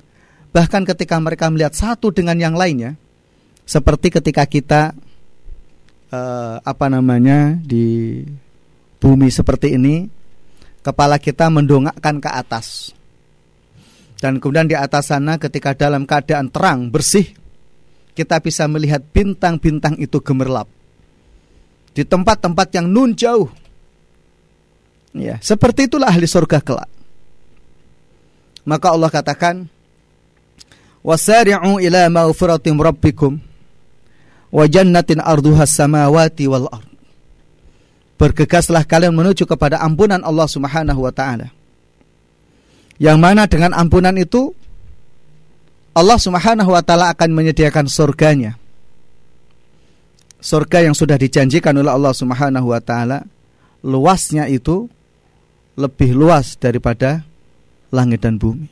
Bahkan 0.56 0.88
ketika 0.88 1.20
mereka 1.20 1.52
melihat 1.52 1.76
satu 1.76 2.16
dengan 2.16 2.40
yang 2.40 2.56
lainnya, 2.56 2.96
seperti 3.68 4.08
ketika 4.08 4.48
kita 4.48 4.96
uh, 6.16 6.64
apa 6.64 6.88
namanya 6.88 7.60
di 7.60 8.24
bumi 9.04 9.28
seperti 9.28 9.76
ini, 9.76 10.08
kepala 10.80 11.20
kita 11.20 11.52
mendongakkan 11.52 12.24
ke 12.24 12.30
atas. 12.32 12.96
Dan 14.22 14.38
kemudian 14.38 14.70
di 14.70 14.78
atas 14.78 15.10
sana 15.10 15.42
ketika 15.42 15.76
dalam 15.76 16.08
keadaan 16.08 16.48
terang, 16.54 16.88
bersih, 16.88 17.36
kita 18.12 18.40
bisa 18.44 18.68
melihat 18.68 19.00
bintang-bintang 19.16 19.96
itu 19.98 20.20
gemerlap 20.20 20.68
di 21.92 22.04
tempat-tempat 22.08 22.68
yang 22.76 22.88
nun 22.88 23.12
jauh. 23.16 23.52
Ya, 25.12 25.40
seperti 25.44 25.92
itulah 25.92 26.08
ahli 26.08 26.24
surga 26.24 26.64
kelak. 26.64 26.88
Maka 28.64 28.88
Allah 28.96 29.12
katakan, 29.12 29.68
"Wasari'u 31.04 31.84
ila 31.84 32.08
maghfiratin 32.08 32.80
rabbikum 32.80 33.42
wa 34.52 34.64
jannatin 34.72 35.20
arduha 35.20 35.68
samawati 35.68 36.48
wal 36.48 36.72
ard." 36.72 36.88
Bergegaslah 38.16 38.86
kalian 38.86 39.18
menuju 39.18 39.50
kepada 39.50 39.82
ampunan 39.82 40.22
Allah 40.24 40.48
Subhanahu 40.48 41.02
wa 41.04 41.12
taala. 41.12 41.52
Yang 43.02 43.18
mana 43.18 43.50
dengan 43.50 43.74
ampunan 43.74 44.14
itu 44.14 44.54
Allah 45.92 46.16
Subhanahu 46.16 46.72
wa 46.72 46.80
taala 46.80 47.12
akan 47.12 47.30
menyediakan 47.36 47.92
surganya. 47.92 48.56
Surga 50.42 50.88
yang 50.88 50.96
sudah 50.96 51.20
dijanjikan 51.20 51.76
oleh 51.78 51.92
Allah 51.92 52.16
Subhanahu 52.16 52.72
wa 52.72 52.82
taala 52.82 53.28
luasnya 53.84 54.48
itu 54.48 54.88
lebih 55.76 56.16
luas 56.16 56.56
daripada 56.56 57.28
langit 57.92 58.24
dan 58.24 58.40
bumi. 58.40 58.72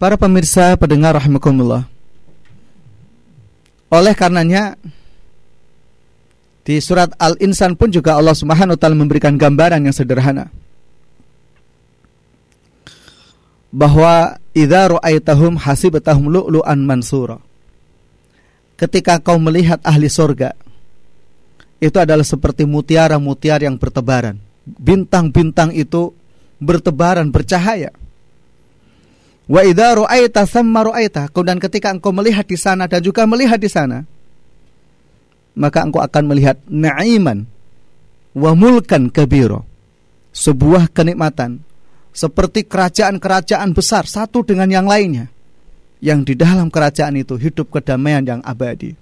Para 0.00 0.16
pemirsa 0.16 0.72
pendengar 0.80 1.20
rahimakumullah. 1.20 1.84
Oleh 3.92 4.16
karenanya 4.16 4.80
di 6.64 6.80
surat 6.80 7.12
Al-Insan 7.20 7.76
pun 7.76 7.92
juga 7.92 8.16
Allah 8.16 8.32
Subhanahu 8.32 8.74
wa 8.74 8.80
taala 8.80 8.96
memberikan 8.96 9.36
gambaran 9.36 9.84
yang 9.84 9.92
sederhana 9.92 10.48
bahwa 13.68 14.39
idza 14.56 14.96
ra'aitahum 14.96 15.58
hasibatahum 15.60 16.26
lu'lu'an 16.30 16.80
mansura. 16.82 17.38
Ketika 18.80 19.20
kau 19.20 19.36
melihat 19.36 19.78
ahli 19.84 20.08
sorga 20.08 20.56
itu 21.80 21.96
adalah 21.96 22.24
seperti 22.24 22.68
mutiara-mutiara 22.68 23.64
yang 23.64 23.80
bertebaran. 23.80 24.36
Bintang-bintang 24.64 25.72
itu 25.72 26.12
bertebaran 26.60 27.32
bercahaya. 27.32 27.88
Wa 29.48 29.64
idza 29.64 29.96
ra'aita 29.96 30.44
thamma 30.44 30.92
ra'aita. 30.92 31.32
Kemudian 31.32 31.58
ketika 31.58 31.88
engkau 31.90 32.12
melihat 32.12 32.44
di 32.44 32.60
sana 32.60 32.84
dan 32.84 33.00
juga 33.00 33.24
melihat 33.24 33.56
di 33.56 33.66
sana, 33.66 34.04
maka 35.56 35.82
engkau 35.82 36.04
akan 36.04 36.24
melihat 36.30 36.60
na'iman 36.68 37.48
wa 38.36 38.52
mulkan 38.54 39.08
kabiro. 39.10 39.66
Sebuah 40.30 40.94
kenikmatan 40.94 41.66
seperti 42.10 42.66
kerajaan-kerajaan 42.66 43.70
besar 43.70 44.04
satu 44.06 44.42
dengan 44.42 44.66
yang 44.66 44.86
lainnya 44.86 45.30
yang 46.00 46.24
di 46.24 46.32
dalam 46.32 46.72
kerajaan 46.72 47.20
itu 47.20 47.36
hidup 47.36 47.68
kedamaian 47.68 48.24
yang 48.24 48.40
abadi. 48.40 48.96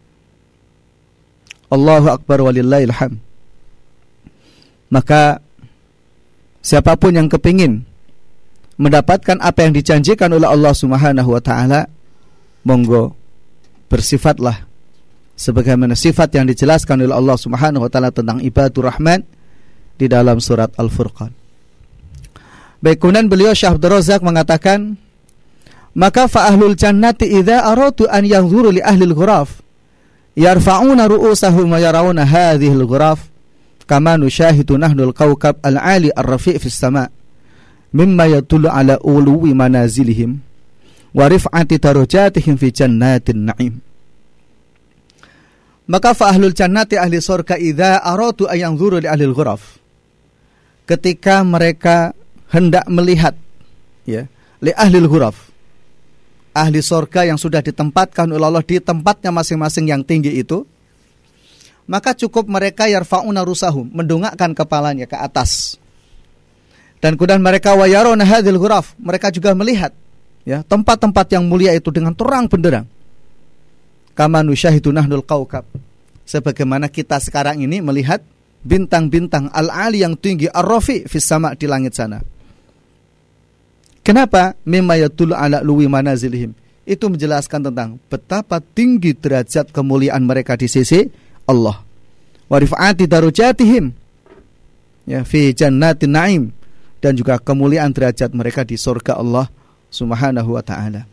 Allahu 1.71 2.11
akbar 2.11 2.42
walillahilham. 2.42 3.23
Maka 4.88 5.38
siapa 6.64 6.97
pun 6.99 7.14
yang 7.14 7.29
kepingin 7.31 7.87
mendapatkan 8.81 9.38
apa 9.38 9.68
yang 9.68 9.73
dijanjikan 9.77 10.33
oleh 10.33 10.49
Allah 10.49 10.75
Subhanahu 10.75 11.29
wa 11.29 11.42
taala, 11.44 11.87
monggo 12.66 13.14
bersifatlah 13.87 14.64
sebagaimana 15.38 15.94
sifat 15.94 16.35
yang 16.35 16.51
dijelaskan 16.51 17.05
oleh 17.05 17.14
Allah 17.14 17.37
Subhanahu 17.38 17.87
wa 17.87 17.90
taala 17.92 18.11
tentang 18.11 18.42
ibadur 18.42 18.90
rahman 18.90 19.23
di 19.94 20.11
dalam 20.11 20.42
surat 20.42 20.73
Al-Furqan. 20.75 21.38
Baik, 22.79 23.03
kemudian 23.03 23.27
beliau 23.27 23.51
Syekh 23.55 23.75
Abdul 23.75 23.99
Razak 23.99 24.23
mengatakan 24.23 24.95
maka 25.99 26.31
fa 26.31 26.47
ahlul 26.47 26.79
jannati 26.79 27.27
idza 27.27 27.67
aratu 27.67 28.07
an 28.07 28.23
yanzuru 28.23 28.71
li 28.71 28.79
ahli 28.79 29.03
al-ghuraf 29.03 29.59
yarfa'una 30.38 31.11
ru'usahum 31.11 31.75
wa 31.75 31.83
yarawna 31.83 32.23
hadhihi 32.23 32.79
al-ghuraf 32.79 33.27
kama 33.83 34.14
nushahidu 34.14 34.79
nahnu 34.79 35.11
al-kawkab 35.11 35.59
al-ali 35.59 36.14
ar-rafi' 36.14 36.55
fi 36.62 36.71
as-sama' 36.71 37.11
mimma 37.91 38.38
yadullu 38.38 38.71
ala 38.71 39.03
uluwi 39.03 39.59
manazilihim 39.59 40.38
wa 41.19 41.25
rif'ati 41.27 41.83
darajatihim 41.83 42.55
fi 42.55 42.71
jannatin 42.71 43.51
na'im 43.51 43.75
maka 45.88 46.12
fa 46.12 46.31
ahlul 46.31 46.53
jannati 46.53 47.01
ahli 47.01 47.19
surga 47.19 47.57
idza 47.57 48.05
aradu 48.05 48.45
ayang 48.45 48.77
zuru 48.77 49.01
li 49.01 49.09
ahli 49.09 49.25
ghuraf. 49.33 49.81
Ketika 50.85 51.41
mereka 51.45 52.12
hendak 52.53 52.85
melihat 52.89 53.35
ya, 54.05 54.27
li 54.61 54.73
ahli 54.75 54.99
ghuraf. 55.05 55.37
Ahli 56.57 56.83
surga 56.83 57.29
yang 57.29 57.39
sudah 57.39 57.63
ditempatkan 57.63 58.27
oleh 58.35 58.43
Allah 58.43 58.65
di 58.65 58.83
tempatnya 58.83 59.31
masing-masing 59.31 59.95
yang 59.95 60.03
tinggi 60.03 60.43
itu, 60.43 60.67
maka 61.87 62.17
cukup 62.17 62.51
mereka 62.51 62.91
yarfauna 62.91 63.47
rusahum, 63.47 63.87
mendongakkan 63.95 64.57
kepalanya 64.59 65.07
ke 65.07 65.15
atas. 65.15 65.79
Dan 66.99 67.15
kemudian 67.15 67.39
mereka 67.39 67.79
wayarona 67.79 68.27
hadil 68.27 68.59
ghuraf, 68.59 68.99
mereka 68.99 69.31
juga 69.31 69.55
melihat 69.55 69.95
ya 70.49 70.65
tempat-tempat 70.65 71.37
yang 71.37 71.45
mulia 71.45 71.77
itu 71.77 71.93
dengan 71.93 72.17
terang 72.17 72.49
benderang 72.49 72.89
kama 74.17 74.41
nusyahidu 74.41 74.89
nahnul 74.89 75.21
kaukab 75.21 75.69
sebagaimana 76.25 76.89
kita 76.89 77.21
sekarang 77.21 77.61
ini 77.61 77.85
melihat 77.85 78.25
bintang-bintang 78.65 79.53
al-ali 79.53 80.01
yang 80.01 80.17
tinggi 80.17 80.49
ar-rafi 80.49 81.05
fis 81.05 81.29
sama 81.29 81.53
di 81.53 81.69
langit 81.69 81.93
sana 81.93 82.25
kenapa? 84.09 84.57
Mimma 84.64 84.97
yadullu 84.97 85.37
ala 85.37 85.61
luwi 85.61 85.85
manazilihim. 85.85 86.57
Itu 86.88 87.12
menjelaskan 87.12 87.68
tentang 87.68 88.01
betapa 88.09 88.64
tinggi 88.64 89.12
derajat 89.12 89.68
kemuliaan 89.77 90.25
mereka 90.25 90.57
di 90.57 90.64
sisi 90.64 91.05
Allah. 91.44 91.85
Wa 92.49 92.57
rifa'ati 92.57 93.05
darajatihim. 93.05 93.92
Ya 95.05 95.21
fi 95.29 95.53
jannatin 95.53 96.16
naim. 96.16 96.42
Dan 96.99 97.14
juga 97.14 97.37
kemuliaan 97.37 97.92
derajat 97.92 98.33
mereka 98.33 98.64
di 98.64 98.81
surga 98.81 99.21
Allah 99.21 99.47
Subhanahu 99.92 100.57
wa 100.57 100.64
taala. 100.64 101.05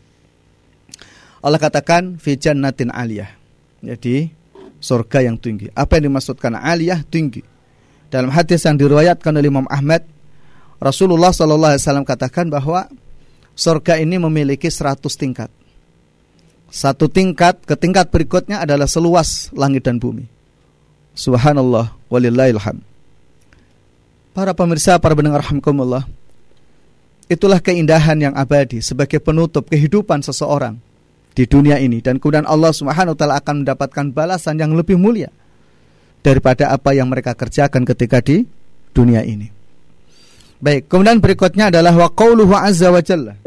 Allah 1.43 1.59
katakan 1.59 2.17
fi 2.17 2.39
jannatin 2.39 2.89
aliyah. 2.89 3.29
Jadi 3.83 4.31
surga 4.79 5.27
yang 5.27 5.37
tinggi. 5.37 5.69
Apa 5.75 5.99
yang 5.99 6.09
dimaksudkan 6.09 6.55
aliyah? 6.57 7.03
Tinggi? 7.05 7.43
Dalam 8.09 8.31
hadis 8.31 8.63
yang 8.63 8.79
diriwayatkan 8.79 9.35
oleh 9.35 9.51
Imam 9.51 9.67
Ahmad, 9.67 10.07
Rasulullah 10.79 11.31
sallallahu 11.31 11.71
alaihi 11.75 11.83
wasallam 11.83 12.07
katakan 12.07 12.51
bahwa 12.51 12.87
surga 13.55 13.99
ini 13.99 14.19
memiliki 14.19 14.67
100 14.67 14.99
tingkat. 15.15 15.49
Satu 16.67 17.07
tingkat 17.07 17.63
ke 17.63 17.79
tingkat 17.79 18.11
berikutnya 18.11 18.59
adalah 18.59 18.89
seluas 18.89 19.47
langit 19.55 19.87
dan 19.87 19.95
bumi. 19.95 20.27
Subhanallah 21.15 21.95
walillahilham. 22.11 22.83
Para 24.35 24.51
pemirsa, 24.51 24.99
para 24.99 25.15
pendengar 25.15 25.39
rahmatullah. 25.39 26.03
Itulah 27.31 27.63
keindahan 27.63 28.19
yang 28.19 28.33
abadi 28.35 28.83
sebagai 28.83 29.23
penutup 29.23 29.71
kehidupan 29.71 30.21
seseorang 30.21 30.77
di 31.33 31.47
dunia 31.47 31.81
ini 31.81 32.03
dan 32.03 32.21
kemudian 32.21 32.45
Allah 32.45 32.69
Subhanahu 32.69 33.15
wa 33.15 33.19
taala 33.19 33.35
akan 33.41 33.65
mendapatkan 33.65 34.05
balasan 34.13 34.61
yang 34.61 34.75
lebih 34.77 34.99
mulia 34.99 35.31
daripada 36.21 36.69
apa 36.69 36.93
yang 36.93 37.09
mereka 37.09 37.33
kerjakan 37.33 37.81
ketika 37.87 38.21
di 38.21 38.45
dunia 38.93 39.25
ini. 39.25 39.49
Baik, 40.65 40.89
kemudian 40.89 41.21
berikutnya 41.21 41.69
adalah 41.69 41.93
wa 41.93 42.09
qauluhu 42.09 42.57
azza 42.57 42.89
wa 42.89 42.97
jalla. 42.97 43.37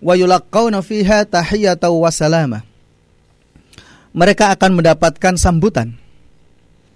Wa 0.00 0.16
yulaqqawna 0.16 0.80
fiha 0.80 1.28
tahiyatan 1.28 1.92
wa 1.92 2.08
salamah. 2.08 2.64
Mereka 4.16 4.56
akan 4.56 4.80
mendapatkan 4.80 5.36
sambutan. 5.36 5.92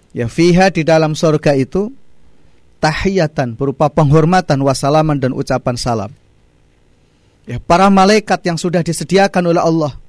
Ya 0.09 0.25
fiha 0.25 0.73
di 0.73 0.81
dalam 0.81 1.13
surga 1.13 1.53
itu 1.53 1.93
tahiyatan 2.81 3.53
berupa 3.53 3.93
penghormatan 3.93 4.57
wasalaman 4.65 5.21
dan 5.21 5.37
ucapan 5.37 5.77
salam 5.77 6.11
ya, 7.45 7.61
para 7.61 7.87
malaikat 7.93 8.41
yang 8.41 8.57
sudah 8.57 8.81
disediakan 8.81 9.53
oleh 9.53 9.61
Allah, 9.61 10.00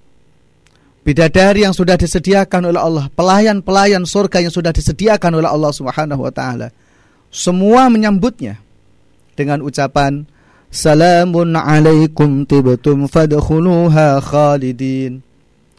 bidadari 1.02 1.66
yang 1.66 1.74
sudah 1.74 1.98
disediakan 1.98 2.70
oleh 2.70 2.80
Allah, 2.80 3.06
pelayan-pelayan 3.12 4.06
surga 4.06 4.42
yang 4.42 4.54
sudah 4.54 4.70
disediakan 4.70 5.42
oleh 5.42 5.50
Allah 5.50 5.70
Subhanahu 5.74 6.22
wa 6.22 6.32
taala. 6.32 6.70
Semua 7.32 7.88
menyambutnya 7.90 8.60
dengan 9.34 9.64
ucapan 9.64 10.28
Salamun 10.72 11.52
alaikum 11.52 12.48
tibtum 12.48 13.04
fadkhuluha 13.04 14.24
khalidin. 14.24 15.20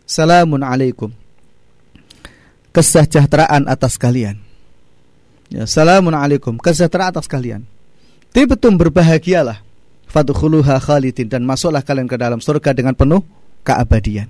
Salamun 0.05 0.62
alaikum. 0.62 1.09
Kesejahteraan 2.69 3.65
atas 3.65 3.97
kalian. 3.97 4.38
Ya, 5.49 5.65
salamun 5.65 6.13
alaikum, 6.13 6.62
kesejahteraan 6.62 7.09
atas 7.17 7.25
kalian. 7.25 7.65
Tibtum 8.38 8.77
berbahagialah 8.77 9.65
fadkhuluha 10.13 10.77
khalidin 10.77 11.25
dan 11.25 11.41
masuklah 11.41 11.81
kalian 11.81 12.05
ke 12.05 12.13
dalam 12.13 12.38
surga 12.38 12.77
dengan 12.77 12.93
penuh 12.93 13.25
keabadian. 13.65 14.29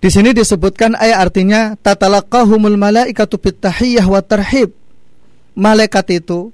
Di 0.00 0.08
sini 0.08 0.32
disebutkan 0.32 0.96
ayat 0.96 1.28
artinya 1.28 1.76
tatalaqahumul 1.76 2.80
malaikatu 2.80 3.36
bitahiyyah 3.36 4.08
wa 4.08 4.24
tarhib. 4.24 4.72
Malaikat 5.52 6.24
itu 6.24 6.48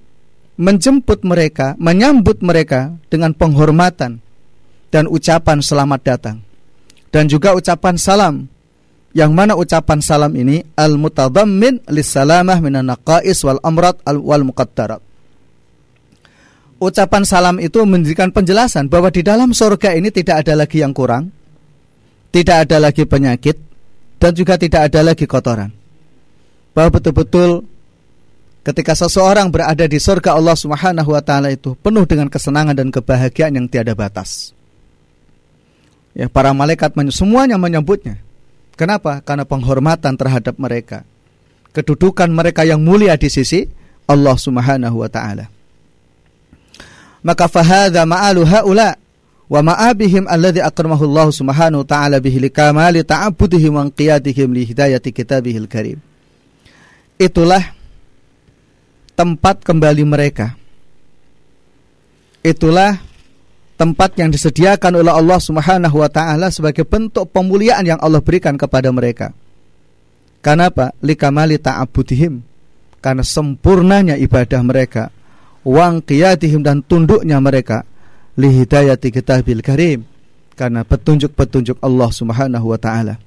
menjemput 0.58 1.22
mereka, 1.22 1.78
menyambut 1.78 2.42
mereka 2.42 2.98
dengan 3.06 3.30
penghormatan 3.30 4.18
dan 4.90 5.04
ucapan 5.06 5.62
selamat 5.62 6.00
datang. 6.02 6.36
Dan 7.14 7.30
juga 7.30 7.54
ucapan 7.54 7.94
salam. 7.94 8.50
Yang 9.14 9.32
mana 9.32 9.54
ucapan 9.54 10.02
salam 10.02 10.34
ini 10.36 10.60
al-mutadammin 10.76 11.80
lis-salamah 11.88 12.60
minan 12.60 12.90
naqais 12.90 13.40
wal 13.46 13.62
amrat 13.64 13.96
wal 14.04 14.44
muqaddarat 14.44 15.00
ucapan 16.76 17.24
salam 17.24 17.56
itu 17.56 17.80
memberikan 17.84 18.28
penjelasan 18.28 18.92
bahwa 18.92 19.08
di 19.08 19.24
dalam 19.24 19.56
surga 19.56 19.96
ini 19.96 20.12
tidak 20.12 20.44
ada 20.44 20.52
lagi 20.64 20.84
yang 20.84 20.92
kurang, 20.92 21.32
tidak 22.30 22.68
ada 22.68 22.76
lagi 22.78 23.04
penyakit, 23.04 23.56
dan 24.16 24.32
juga 24.32 24.56
tidak 24.56 24.90
ada 24.92 25.00
lagi 25.02 25.24
kotoran. 25.28 25.70
Bahwa 26.76 27.00
betul-betul 27.00 27.64
ketika 28.66 28.92
seseorang 28.98 29.48
berada 29.48 29.86
di 29.86 29.96
surga 29.96 30.36
Allah 30.36 30.56
Subhanahu 30.58 31.10
wa 31.14 31.22
taala 31.22 31.54
itu 31.54 31.78
penuh 31.78 32.04
dengan 32.04 32.26
kesenangan 32.26 32.76
dan 32.76 32.88
kebahagiaan 32.92 33.56
yang 33.56 33.66
tiada 33.70 33.96
batas. 33.96 34.52
Ya, 36.16 36.32
para 36.32 36.52
malaikat 36.56 36.96
semuanya 37.12 37.60
menyambutnya. 37.60 38.20
Kenapa? 38.76 39.20
Karena 39.24 39.44
penghormatan 39.44 40.16
terhadap 40.16 40.56
mereka. 40.56 41.04
Kedudukan 41.72 42.28
mereka 42.32 42.64
yang 42.64 42.80
mulia 42.80 43.16
di 43.20 43.28
sisi 43.28 43.68
Allah 44.08 44.36
Subhanahu 44.36 45.04
wa 45.04 45.08
taala 45.12 45.56
maka 47.26 47.50
fahadha 47.50 48.06
ma'alu 48.06 48.46
haula 48.46 48.94
wa 49.46 49.60
ma'abihim 49.62 50.26
alladhi 50.26 50.58
akramahu 50.58 51.06
Allah 51.06 51.28
subhanahu 51.30 51.86
wa 51.86 51.88
ta'ala 51.88 52.18
bihi 52.18 52.42
likamali 52.50 53.06
ta'abudihim 53.06 53.72
wa 53.74 53.86
qiyadihim 53.90 54.50
li 54.50 54.66
hidayati 54.66 55.14
kitabihil 55.14 55.70
karim. 55.70 55.98
Itulah 57.16 57.62
tempat 59.16 59.64
kembali 59.64 60.04
mereka. 60.04 60.52
Itulah 62.44 63.00
tempat 63.76 64.14
yang 64.20 64.30
disediakan 64.30 65.02
oleh 65.02 65.12
Allah 65.12 65.40
Subhanahu 65.40 65.96
wa 65.98 66.10
taala 66.12 66.48
sebagai 66.48 66.84
bentuk 66.84 67.28
pemuliaan 67.32 67.84
yang 67.84 68.00
Allah 68.00 68.22
berikan 68.22 68.54
kepada 68.54 68.92
mereka. 68.92 69.32
Kenapa? 70.44 70.94
Likamali 71.02 71.58
ta'abudihim. 71.58 72.38
Karena 73.02 73.22
sempurnanya 73.22 74.14
ibadah 74.18 74.60
mereka 74.62 75.10
wang 75.66 75.98
qiyadihim 76.02 76.62
dan 76.62 76.82
tunduknya 76.86 77.42
mereka 77.42 77.82
li 78.36 78.48
hidayati 78.62 79.08
kitabil 79.12 79.60
karim 79.64 80.04
karena 80.56 80.84
petunjuk-petunjuk 80.84 81.80
Allah 81.80 82.10
Subhanahu 82.12 82.66
wa 82.72 82.78
taala. 82.80 83.20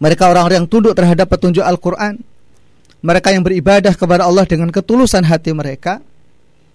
Mereka 0.00 0.28
orang-orang 0.28 0.64
yang 0.64 0.68
tunduk 0.68 0.92
terhadap 0.92 1.30
petunjuk 1.30 1.64
Al-Qur'an. 1.64 2.20
Mereka 3.04 3.36
yang 3.36 3.44
beribadah 3.44 3.92
kepada 3.92 4.24
Allah 4.24 4.48
dengan 4.48 4.72
ketulusan 4.72 5.24
hati 5.24 5.52
mereka. 5.52 6.00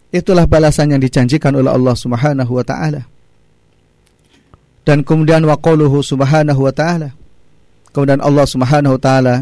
Itulah 0.09 0.49
balasan 0.49 0.93
yang 0.93 1.01
dijanjikan 1.01 1.53
oleh 1.53 1.69
Allah 1.69 1.93
Subhanahu 1.93 2.57
wa 2.57 2.65
taala. 2.65 3.05
Dan 4.89 5.05
kemudian 5.05 5.45
waqauluhu 5.45 6.01
subhanahu 6.01 6.65
wa 6.65 6.73
ta'ala. 6.73 7.13
Kemudian 7.93 8.25
Allah 8.25 8.45
Subhanahu 8.49 8.97
wa 8.97 9.01
taala 9.01 9.35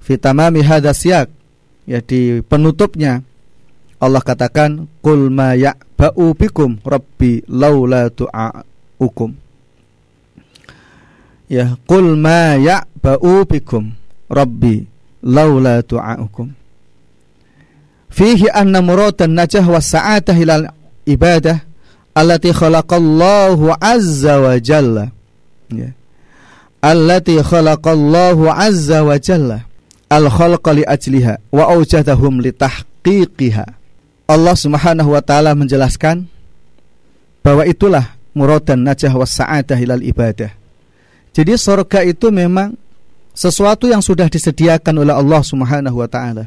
fi 0.00 0.16
tamami 0.16 0.64
hadha 0.64 0.96
siyak 0.96 1.28
ya 1.84 2.00
di 2.00 2.40
penutupnya 2.40 3.20
Allah 4.00 4.24
katakan 4.24 4.88
qul 5.04 5.28
ma 5.28 5.52
bikum 5.98 6.78
rabbi 6.84 7.42
laula 7.48 8.10
tu'aukum 8.10 9.34
ya 11.50 11.76
qul 11.86 12.16
ma 12.16 12.56
ya'ba'u 12.58 13.44
bikum 13.46 13.92
rabbi 14.30 14.84
laula 15.22 15.82
tu'aukum 15.82 16.50
fihi 18.10 18.50
anna 18.50 18.82
muradan 18.82 19.34
najah 19.38 19.64
was 19.66 19.86
sa'adah 19.90 20.34
ilal 20.38 20.66
ibadah 21.06 21.62
allati 22.14 22.50
khalaqallahu 22.54 23.74
azza 23.80 24.38
wa 24.40 24.54
jalla 24.58 25.10
ya 25.70 25.90
allati 26.82 27.42
khalaqallahu 27.42 28.50
azza 28.50 29.02
wa 29.02 29.18
jalla 29.18 29.66
al 30.10 30.26
khalqa 30.30 30.70
li 30.76 30.84
ajliha 30.86 31.38
wa 31.50 31.74
awjadahum 31.74 32.38
li 32.44 32.52
tahqiqiha 32.52 33.83
Allah 34.24 34.56
Subhanahu 34.56 35.12
wa 35.12 35.22
taala 35.22 35.52
menjelaskan 35.52 36.26
bahwa 37.44 37.68
itulah 37.68 38.16
muradan 38.32 38.80
najah 38.82 39.12
was 39.12 39.36
sa'adah 39.36 39.76
ilal 39.76 40.00
ibadah 40.00 40.52
jadi 41.34 41.58
surga 41.58 42.06
itu 42.06 42.30
memang 42.30 42.78
sesuatu 43.34 43.90
yang 43.90 43.98
sudah 43.98 44.30
disediakan 44.30 45.02
oleh 45.02 45.10
Allah 45.10 45.42
Subhanahu 45.42 45.98
wa 45.98 46.06
taala. 46.06 46.46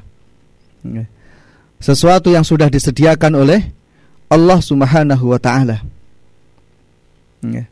Ya. 0.87 1.03
Sesuatu 1.83 2.31
yang 2.31 2.47
sudah 2.47 2.71
disediakan 2.71 3.35
oleh 3.35 3.75
Allah 4.31 4.63
Subhanahu 4.63 5.27
wa 5.27 5.35
taala. 5.35 5.83
Ya. 7.43 7.67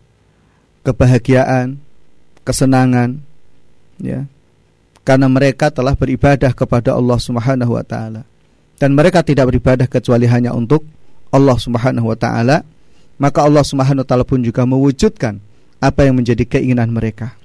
Kebahagiaan, 0.84 1.80
kesenangan 2.44 3.24
ya. 4.04 4.28
Karena 5.08 5.32
mereka 5.32 5.72
telah 5.72 5.96
beribadah 5.96 6.52
kepada 6.52 7.00
Allah 7.00 7.15
Subhanahu 7.15 7.80
wa 7.80 7.86
taala. 7.88 8.28
Dan 8.75 8.93
mereka 8.93 9.23
tidak 9.23 9.51
beribadah 9.51 9.88
kecuali 9.88 10.27
hanya 10.27 10.51
untuk 10.51 10.83
Allah 11.31 11.55
Subhanahu 11.55 12.11
wa 12.11 12.17
taala, 12.19 12.63
maka 13.19 13.43
Allah 13.43 13.63
Subhanahu 13.63 14.03
wa 14.03 14.07
taala 14.07 14.25
pun 14.27 14.43
juga 14.43 14.67
mewujudkan 14.67 15.39
apa 15.79 16.07
yang 16.07 16.19
menjadi 16.19 16.43
keinginan 16.43 16.91
mereka. 16.91 17.35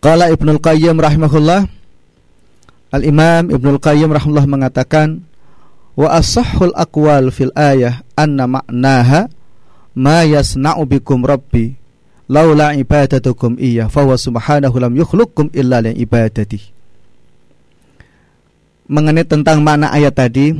Qala 0.00 0.32
Ibnul 0.32 0.64
Qayyim 0.64 0.96
rahimahullah 0.96 1.68
Al-Imam 2.90 3.52
Ibnul 3.52 3.78
Qayyim 3.78 4.08
rahimahullah 4.08 4.48
mengatakan 4.48 5.22
wa 5.92 6.08
asahhul 6.16 6.72
aqwal 6.72 7.28
fil 7.28 7.52
ayah 7.52 8.00
anna 8.16 8.48
ma'naha 8.48 9.28
ma 9.92 10.24
yasna'u 10.24 10.88
bikum 10.88 11.20
rabbi 11.20 11.76
laula 12.30 12.72
ibadatukum 12.72 13.60
iya 13.60 13.92
fa 13.92 14.06
huwa 14.06 14.16
subhanahu 14.16 14.72
lam 14.80 14.96
yukhluqkum 14.96 15.52
illa 15.52 15.84
li 15.84 15.92
ibadati 16.00 16.79
mengenai 18.90 19.22
tentang 19.22 19.62
makna 19.62 19.94
ayat 19.94 20.18
tadi 20.18 20.50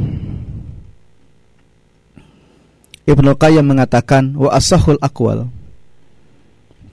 Ibnu 3.11 3.35
Qayyim 3.35 3.67
mengatakan 3.67 4.39
wa 4.39 4.55
asahul 4.55 5.03
aqwal 5.03 5.51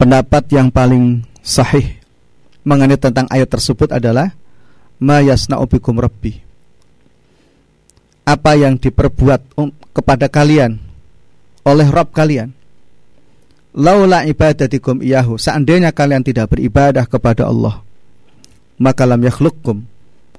pendapat 0.01 0.49
yang 0.49 0.73
paling 0.73 1.21
sahih 1.45 1.97
mengenai 2.65 2.97
tentang 2.97 3.29
ayat 3.29 3.47
tersebut 3.47 3.93
adalah 3.93 4.35
ma 4.99 5.23
yasna'u 5.23 5.63
bikum 5.69 5.97
rabbi. 5.97 6.35
Apa 8.27 8.59
yang 8.59 8.75
diperbuat 8.75 9.55
kepada 9.95 10.27
kalian 10.27 10.75
oleh 11.63 11.87
Rabb 11.87 12.11
kalian. 12.11 12.51
Laula 13.77 14.25
ibadatikum 14.25 14.99
iyahu, 15.05 15.37
seandainya 15.37 15.93
kalian 15.93 16.25
tidak 16.25 16.49
beribadah 16.49 17.05
kepada 17.05 17.45
Allah, 17.45 17.79
maka 18.81 19.05
lam 19.05 19.21
yakhluqkum. 19.21 19.85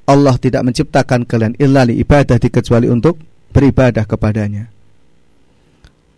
Allah 0.09 0.41
tidak 0.41 0.65
menciptakan 0.65 1.29
kalian 1.29 1.53
illa 1.61 1.85
li 1.85 2.01
ibadah 2.01 2.41
kecuali 2.41 2.89
untuk 2.89 3.21
beribadah 3.53 4.09
kepadanya. 4.09 4.73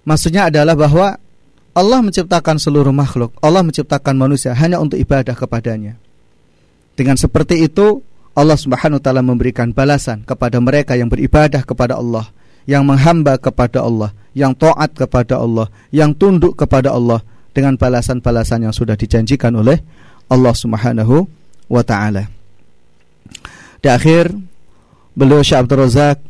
Maksudnya 0.07 0.47
adalah 0.47 0.79
bahwa 0.79 1.19
Allah 1.75 2.01
menciptakan 2.03 2.63
seluruh 2.63 2.95
makhluk, 2.95 3.35
Allah 3.43 3.67
menciptakan 3.67 4.15
manusia 4.15 4.55
hanya 4.55 4.79
untuk 4.79 4.99
ibadah 4.99 5.35
kepadanya. 5.35 5.99
Dengan 6.95 7.19
seperti 7.19 7.67
itu, 7.67 8.03
Allah 8.35 8.59
Subhanahu 8.59 8.99
wa 8.99 9.05
taala 9.05 9.23
memberikan 9.27 9.75
balasan 9.75 10.23
kepada 10.23 10.63
mereka 10.63 10.95
yang 10.95 11.11
beribadah 11.11 11.67
kepada 11.67 11.99
Allah, 11.99 12.31
yang 12.71 12.87
menghamba 12.87 13.39
kepada 13.43 13.83
Allah, 13.83 14.15
yang 14.39 14.55
taat 14.55 14.95
kepada 14.95 15.43
Allah, 15.43 15.67
yang 15.91 16.15
tunduk 16.15 16.55
kepada 16.55 16.95
Allah 16.95 17.23
dengan 17.51 17.75
balasan-balasan 17.75 18.71
yang 18.71 18.75
sudah 18.75 18.95
dijanjikan 18.95 19.51
oleh 19.59 19.83
Allah 20.31 20.55
Subhanahu 20.55 21.27
wa 21.67 21.83
taala. 21.83 22.40
Di 23.81 23.89
akhir 23.89 24.33
beliau 25.17 25.41
Syekh 25.41 25.65
Abdul 25.65 25.89
Razak 25.89 26.21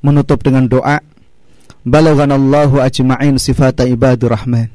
menutup 0.00 0.40
dengan 0.46 0.70
doa 0.70 1.02
Balaghanallahu 1.80 2.76
ajma'in 2.76 3.40
sifata 3.40 3.88
ibadur 3.88 4.36
rahman. 4.36 4.68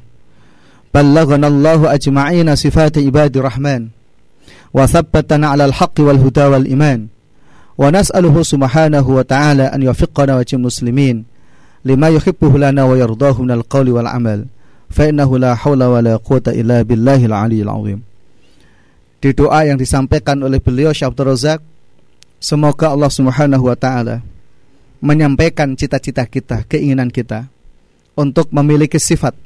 Balaghanallahu 0.90 1.86
ajma'in 1.86 2.50
sifata 2.58 2.98
ibadur 2.98 3.46
rahman. 3.46 3.94
Wa 4.74 4.90
thabbatana 4.90 5.54
ala 5.54 5.70
al-haqqi 5.70 6.02
wal 6.02 6.18
huda 6.18 6.50
wal 6.50 6.66
iman. 6.66 7.06
Wa 7.78 7.94
nas'aluhu 7.94 8.42
subhanahu 8.42 9.22
wa 9.22 9.22
ta'ala 9.22 9.70
an 9.70 9.86
yafiqana 9.86 10.34
wa 10.34 10.42
muslimin 10.42 11.28
Lima 11.86 12.10
yuhibbuhu 12.10 12.58
lana 12.58 12.82
wa 12.82 12.98
yardahu 12.98 13.46
minal 13.46 13.62
qawli 13.62 13.94
wal 13.94 14.10
amal. 14.10 14.50
Fa'innahu 14.90 15.38
la 15.38 15.54
hawla 15.54 15.86
wa 15.86 16.02
la 16.02 16.18
quwata 16.18 16.50
illa 16.50 16.82
billahil 16.82 17.30
aliyil 17.30 17.70
azim. 17.70 18.02
Di 19.22 19.30
doa 19.30 19.62
yang 19.62 19.78
disampaikan 19.78 20.42
oleh 20.42 20.58
beliau 20.58 20.90
Syabdur 20.90 21.30
Razak 21.30 21.62
semoga 22.40 22.92
Allah 22.92 23.12
Subhanahu 23.12 23.64
wa 23.68 23.76
taala 23.76 24.22
menyampaikan 25.00 25.76
cita-cita 25.76 26.24
kita, 26.24 26.64
keinginan 26.66 27.12
kita 27.12 27.48
untuk 28.16 28.48
memiliki 28.50 28.96
sifat 28.96 29.36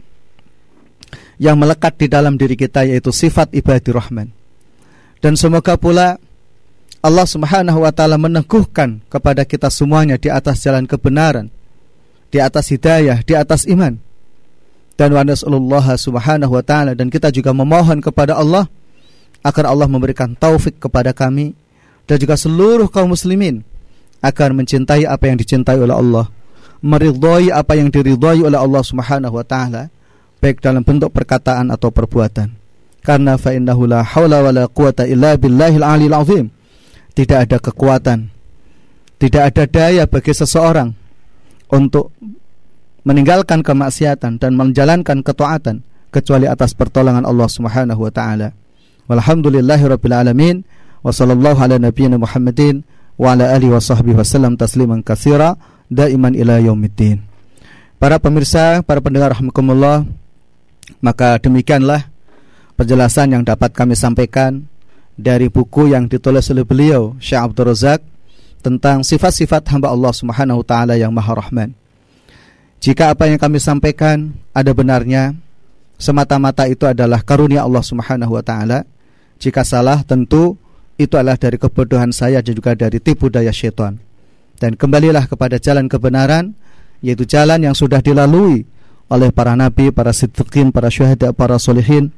yang 1.40 1.58
melekat 1.58 1.96
di 1.96 2.06
dalam 2.06 2.36
diri 2.36 2.54
kita 2.54 2.86
yaitu 2.86 3.10
sifat 3.10 3.50
ibadir 3.56 3.96
rahman. 3.96 4.30
Dan 5.20 5.36
semoga 5.36 5.76
pula 5.76 6.16
Allah 7.00 7.26
Subhanahu 7.26 7.80
wa 7.80 7.92
taala 7.92 8.20
meneguhkan 8.20 9.00
kepada 9.08 9.48
kita 9.48 9.72
semuanya 9.72 10.20
di 10.20 10.28
atas 10.28 10.60
jalan 10.60 10.84
kebenaran, 10.84 11.48
di 12.28 12.38
atas 12.38 12.68
hidayah, 12.68 13.24
di 13.24 13.34
atas 13.34 13.64
iman. 13.66 13.96
Dan 15.00 15.16
wa 15.16 15.24
nasallallahu 15.24 15.96
subhanahu 15.96 16.60
wa 16.60 16.60
taala 16.60 16.92
dan 16.92 17.08
kita 17.08 17.32
juga 17.32 17.56
memohon 17.56 18.04
kepada 18.04 18.36
Allah 18.36 18.68
agar 19.40 19.72
Allah 19.72 19.88
memberikan 19.88 20.36
taufik 20.36 20.76
kepada 20.76 21.16
kami 21.16 21.56
dan 22.10 22.18
juga 22.18 22.34
seluruh 22.34 22.90
kaum 22.90 23.14
muslimin 23.14 23.62
agar 24.18 24.50
mencintai 24.50 25.06
apa 25.06 25.30
yang 25.30 25.38
dicintai 25.38 25.78
oleh 25.78 25.94
Allah, 25.94 26.26
meridhai 26.82 27.54
apa 27.54 27.78
yang 27.78 27.86
diridhai 27.86 28.42
oleh 28.42 28.58
Allah 28.58 28.82
Subhanahu 28.82 29.38
wa 29.38 29.46
taala 29.46 29.94
baik 30.42 30.58
dalam 30.58 30.82
bentuk 30.82 31.14
perkataan 31.14 31.70
atau 31.70 31.94
perbuatan. 31.94 32.50
Karena 33.06 33.38
fa 33.38 33.54
innahu 33.54 33.86
la 33.86 34.02
haula 34.02 34.42
wala 34.42 34.66
quwata 34.66 35.06
illa 35.06 35.38
billahil 35.38 35.86
aliyil 35.86 36.18
azim. 36.18 36.46
Tidak 37.14 37.38
ada 37.46 37.62
kekuatan, 37.62 38.26
tidak 39.22 39.54
ada 39.54 39.64
daya 39.70 40.02
bagi 40.10 40.34
seseorang 40.34 40.90
untuk 41.70 42.10
meninggalkan 43.06 43.62
kemaksiatan 43.62 44.42
dan 44.42 44.58
menjalankan 44.58 45.22
ketaatan 45.22 45.86
kecuali 46.10 46.50
atas 46.50 46.74
pertolongan 46.74 47.22
Allah 47.22 47.46
Subhanahu 47.46 48.02
wa 48.02 48.10
taala. 48.10 48.50
Walhamdulillahirabbil 49.06 50.14
alamin 50.14 50.66
wa 51.00 51.12
sallallahu 51.12 51.58
ala 51.60 51.76
wa 53.20 53.32
wa. 53.36 53.36
Para 58.00 58.16
pemirsa, 58.16 58.80
para 58.80 59.04
pendengar 59.04 59.36
rahimakumullah, 59.36 60.08
maka 61.04 61.36
demikianlah 61.36 62.08
penjelasan 62.80 63.36
yang 63.36 63.44
dapat 63.44 63.76
kami 63.76 63.92
sampaikan 63.92 64.64
dari 65.20 65.52
buku 65.52 65.92
yang 65.92 66.08
ditulis 66.08 66.48
oleh 66.48 66.64
beliau 66.64 67.12
Syekh 67.20 67.44
Abdul 67.44 67.68
Razak 67.68 68.00
tentang 68.64 69.04
sifat-sifat 69.04 69.68
hamba 69.68 69.92
Allah 69.92 70.12
Subhanahu 70.16 70.64
taala 70.64 70.96
yang 70.96 71.12
Maha 71.12 71.36
Rahman. 71.36 71.76
Jika 72.80 73.12
apa 73.12 73.28
yang 73.28 73.36
kami 73.36 73.60
sampaikan 73.60 74.32
ada 74.56 74.72
benarnya, 74.72 75.36
semata-mata 76.00 76.64
itu 76.64 76.88
adalah 76.88 77.20
karunia 77.20 77.68
Allah 77.68 77.84
Subhanahu 77.84 78.32
wa 78.32 78.40
taala. 78.40 78.88
Jika 79.36 79.60
salah 79.60 80.00
tentu 80.04 80.56
itu 81.00 81.16
adalah 81.16 81.40
dari 81.40 81.56
kebodohan 81.56 82.12
saya 82.12 82.44
dan 82.44 82.52
juga 82.52 82.76
dari 82.76 83.00
tipu 83.00 83.32
daya 83.32 83.48
syaitan. 83.48 83.96
Dan 84.60 84.76
kembalilah 84.76 85.24
kepada 85.24 85.56
jalan 85.56 85.88
kebenaran 85.88 86.52
yaitu 87.00 87.24
jalan 87.24 87.64
yang 87.64 87.72
sudah 87.72 88.04
dilalui 88.04 88.68
oleh 89.08 89.32
para 89.32 89.56
nabi, 89.56 89.88
para 89.88 90.12
siddiqin, 90.12 90.68
para 90.68 90.92
syuhada, 90.92 91.32
para 91.32 91.56
solihin 91.56 92.12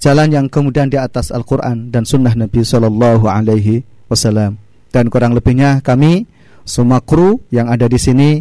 jalan 0.00 0.30
yang 0.32 0.46
kemudian 0.46 0.88
di 0.88 0.96
atas 0.96 1.28
Al-Quran 1.28 1.92
dan 1.92 2.08
sunnah 2.08 2.32
Nabi 2.32 2.64
Shallallahu 2.64 3.28
Alaihi 3.28 3.84
Wasallam 4.08 4.56
dan 4.90 5.12
kurang 5.12 5.36
lebihnya 5.36 5.84
kami 5.84 6.24
semua 6.64 7.04
kru 7.04 7.44
yang 7.52 7.68
ada 7.68 7.84
di 7.84 8.00
sini 8.00 8.40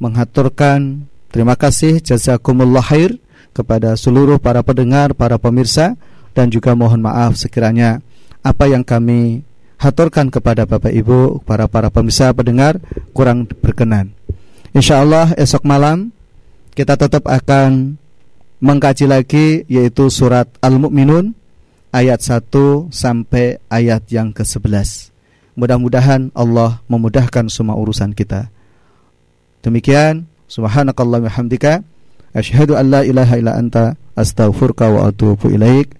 menghaturkan 0.00 1.04
terima 1.28 1.54
kasih 1.54 2.00
jazakumullah 2.00 2.80
khair 2.80 3.20
kepada 3.52 3.92
seluruh 3.98 4.40
para 4.40 4.64
pendengar, 4.64 5.12
para 5.12 5.36
pemirsa 5.36 6.00
dan 6.32 6.48
juga 6.48 6.72
mohon 6.72 7.04
maaf 7.04 7.36
sekiranya 7.36 8.00
apa 8.40 8.64
yang 8.68 8.84
kami 8.84 9.44
haturkan 9.80 10.28
kepada 10.28 10.68
Bapak 10.68 10.92
Ibu, 10.92 11.44
para 11.44 11.64
para 11.68 11.88
pemirsa 11.88 12.32
pendengar 12.36 12.80
kurang 13.16 13.48
berkenan. 13.48 14.12
Insya 14.76 15.00
Allah 15.02 15.32
esok 15.34 15.64
malam 15.64 16.12
kita 16.76 16.94
tetap 16.94 17.26
akan 17.26 17.96
mengkaji 18.60 19.08
lagi 19.08 19.46
yaitu 19.66 20.12
surat 20.12 20.46
Al-Mu'minun 20.60 21.32
ayat 21.90 22.22
1 22.22 22.92
sampai 22.92 23.58
ayat 23.66 24.06
yang 24.12 24.30
ke-11. 24.30 25.10
Mudah-mudahan 25.58 26.30
Allah 26.32 26.80
memudahkan 26.86 27.50
semua 27.50 27.74
urusan 27.76 28.14
kita. 28.14 28.48
Demikian, 29.60 30.24
subhanakallah 30.46 31.20
hamdika 31.28 31.84
asyhadu 32.32 32.78
an 32.78 32.86
la 32.88 33.00
ilaha 33.04 33.34
illa 33.36 33.52
anta 33.58 33.98
astaghfiruka 34.16 34.88
wa 34.88 35.10
atubu 35.10 35.52
ilaik. 35.52 35.99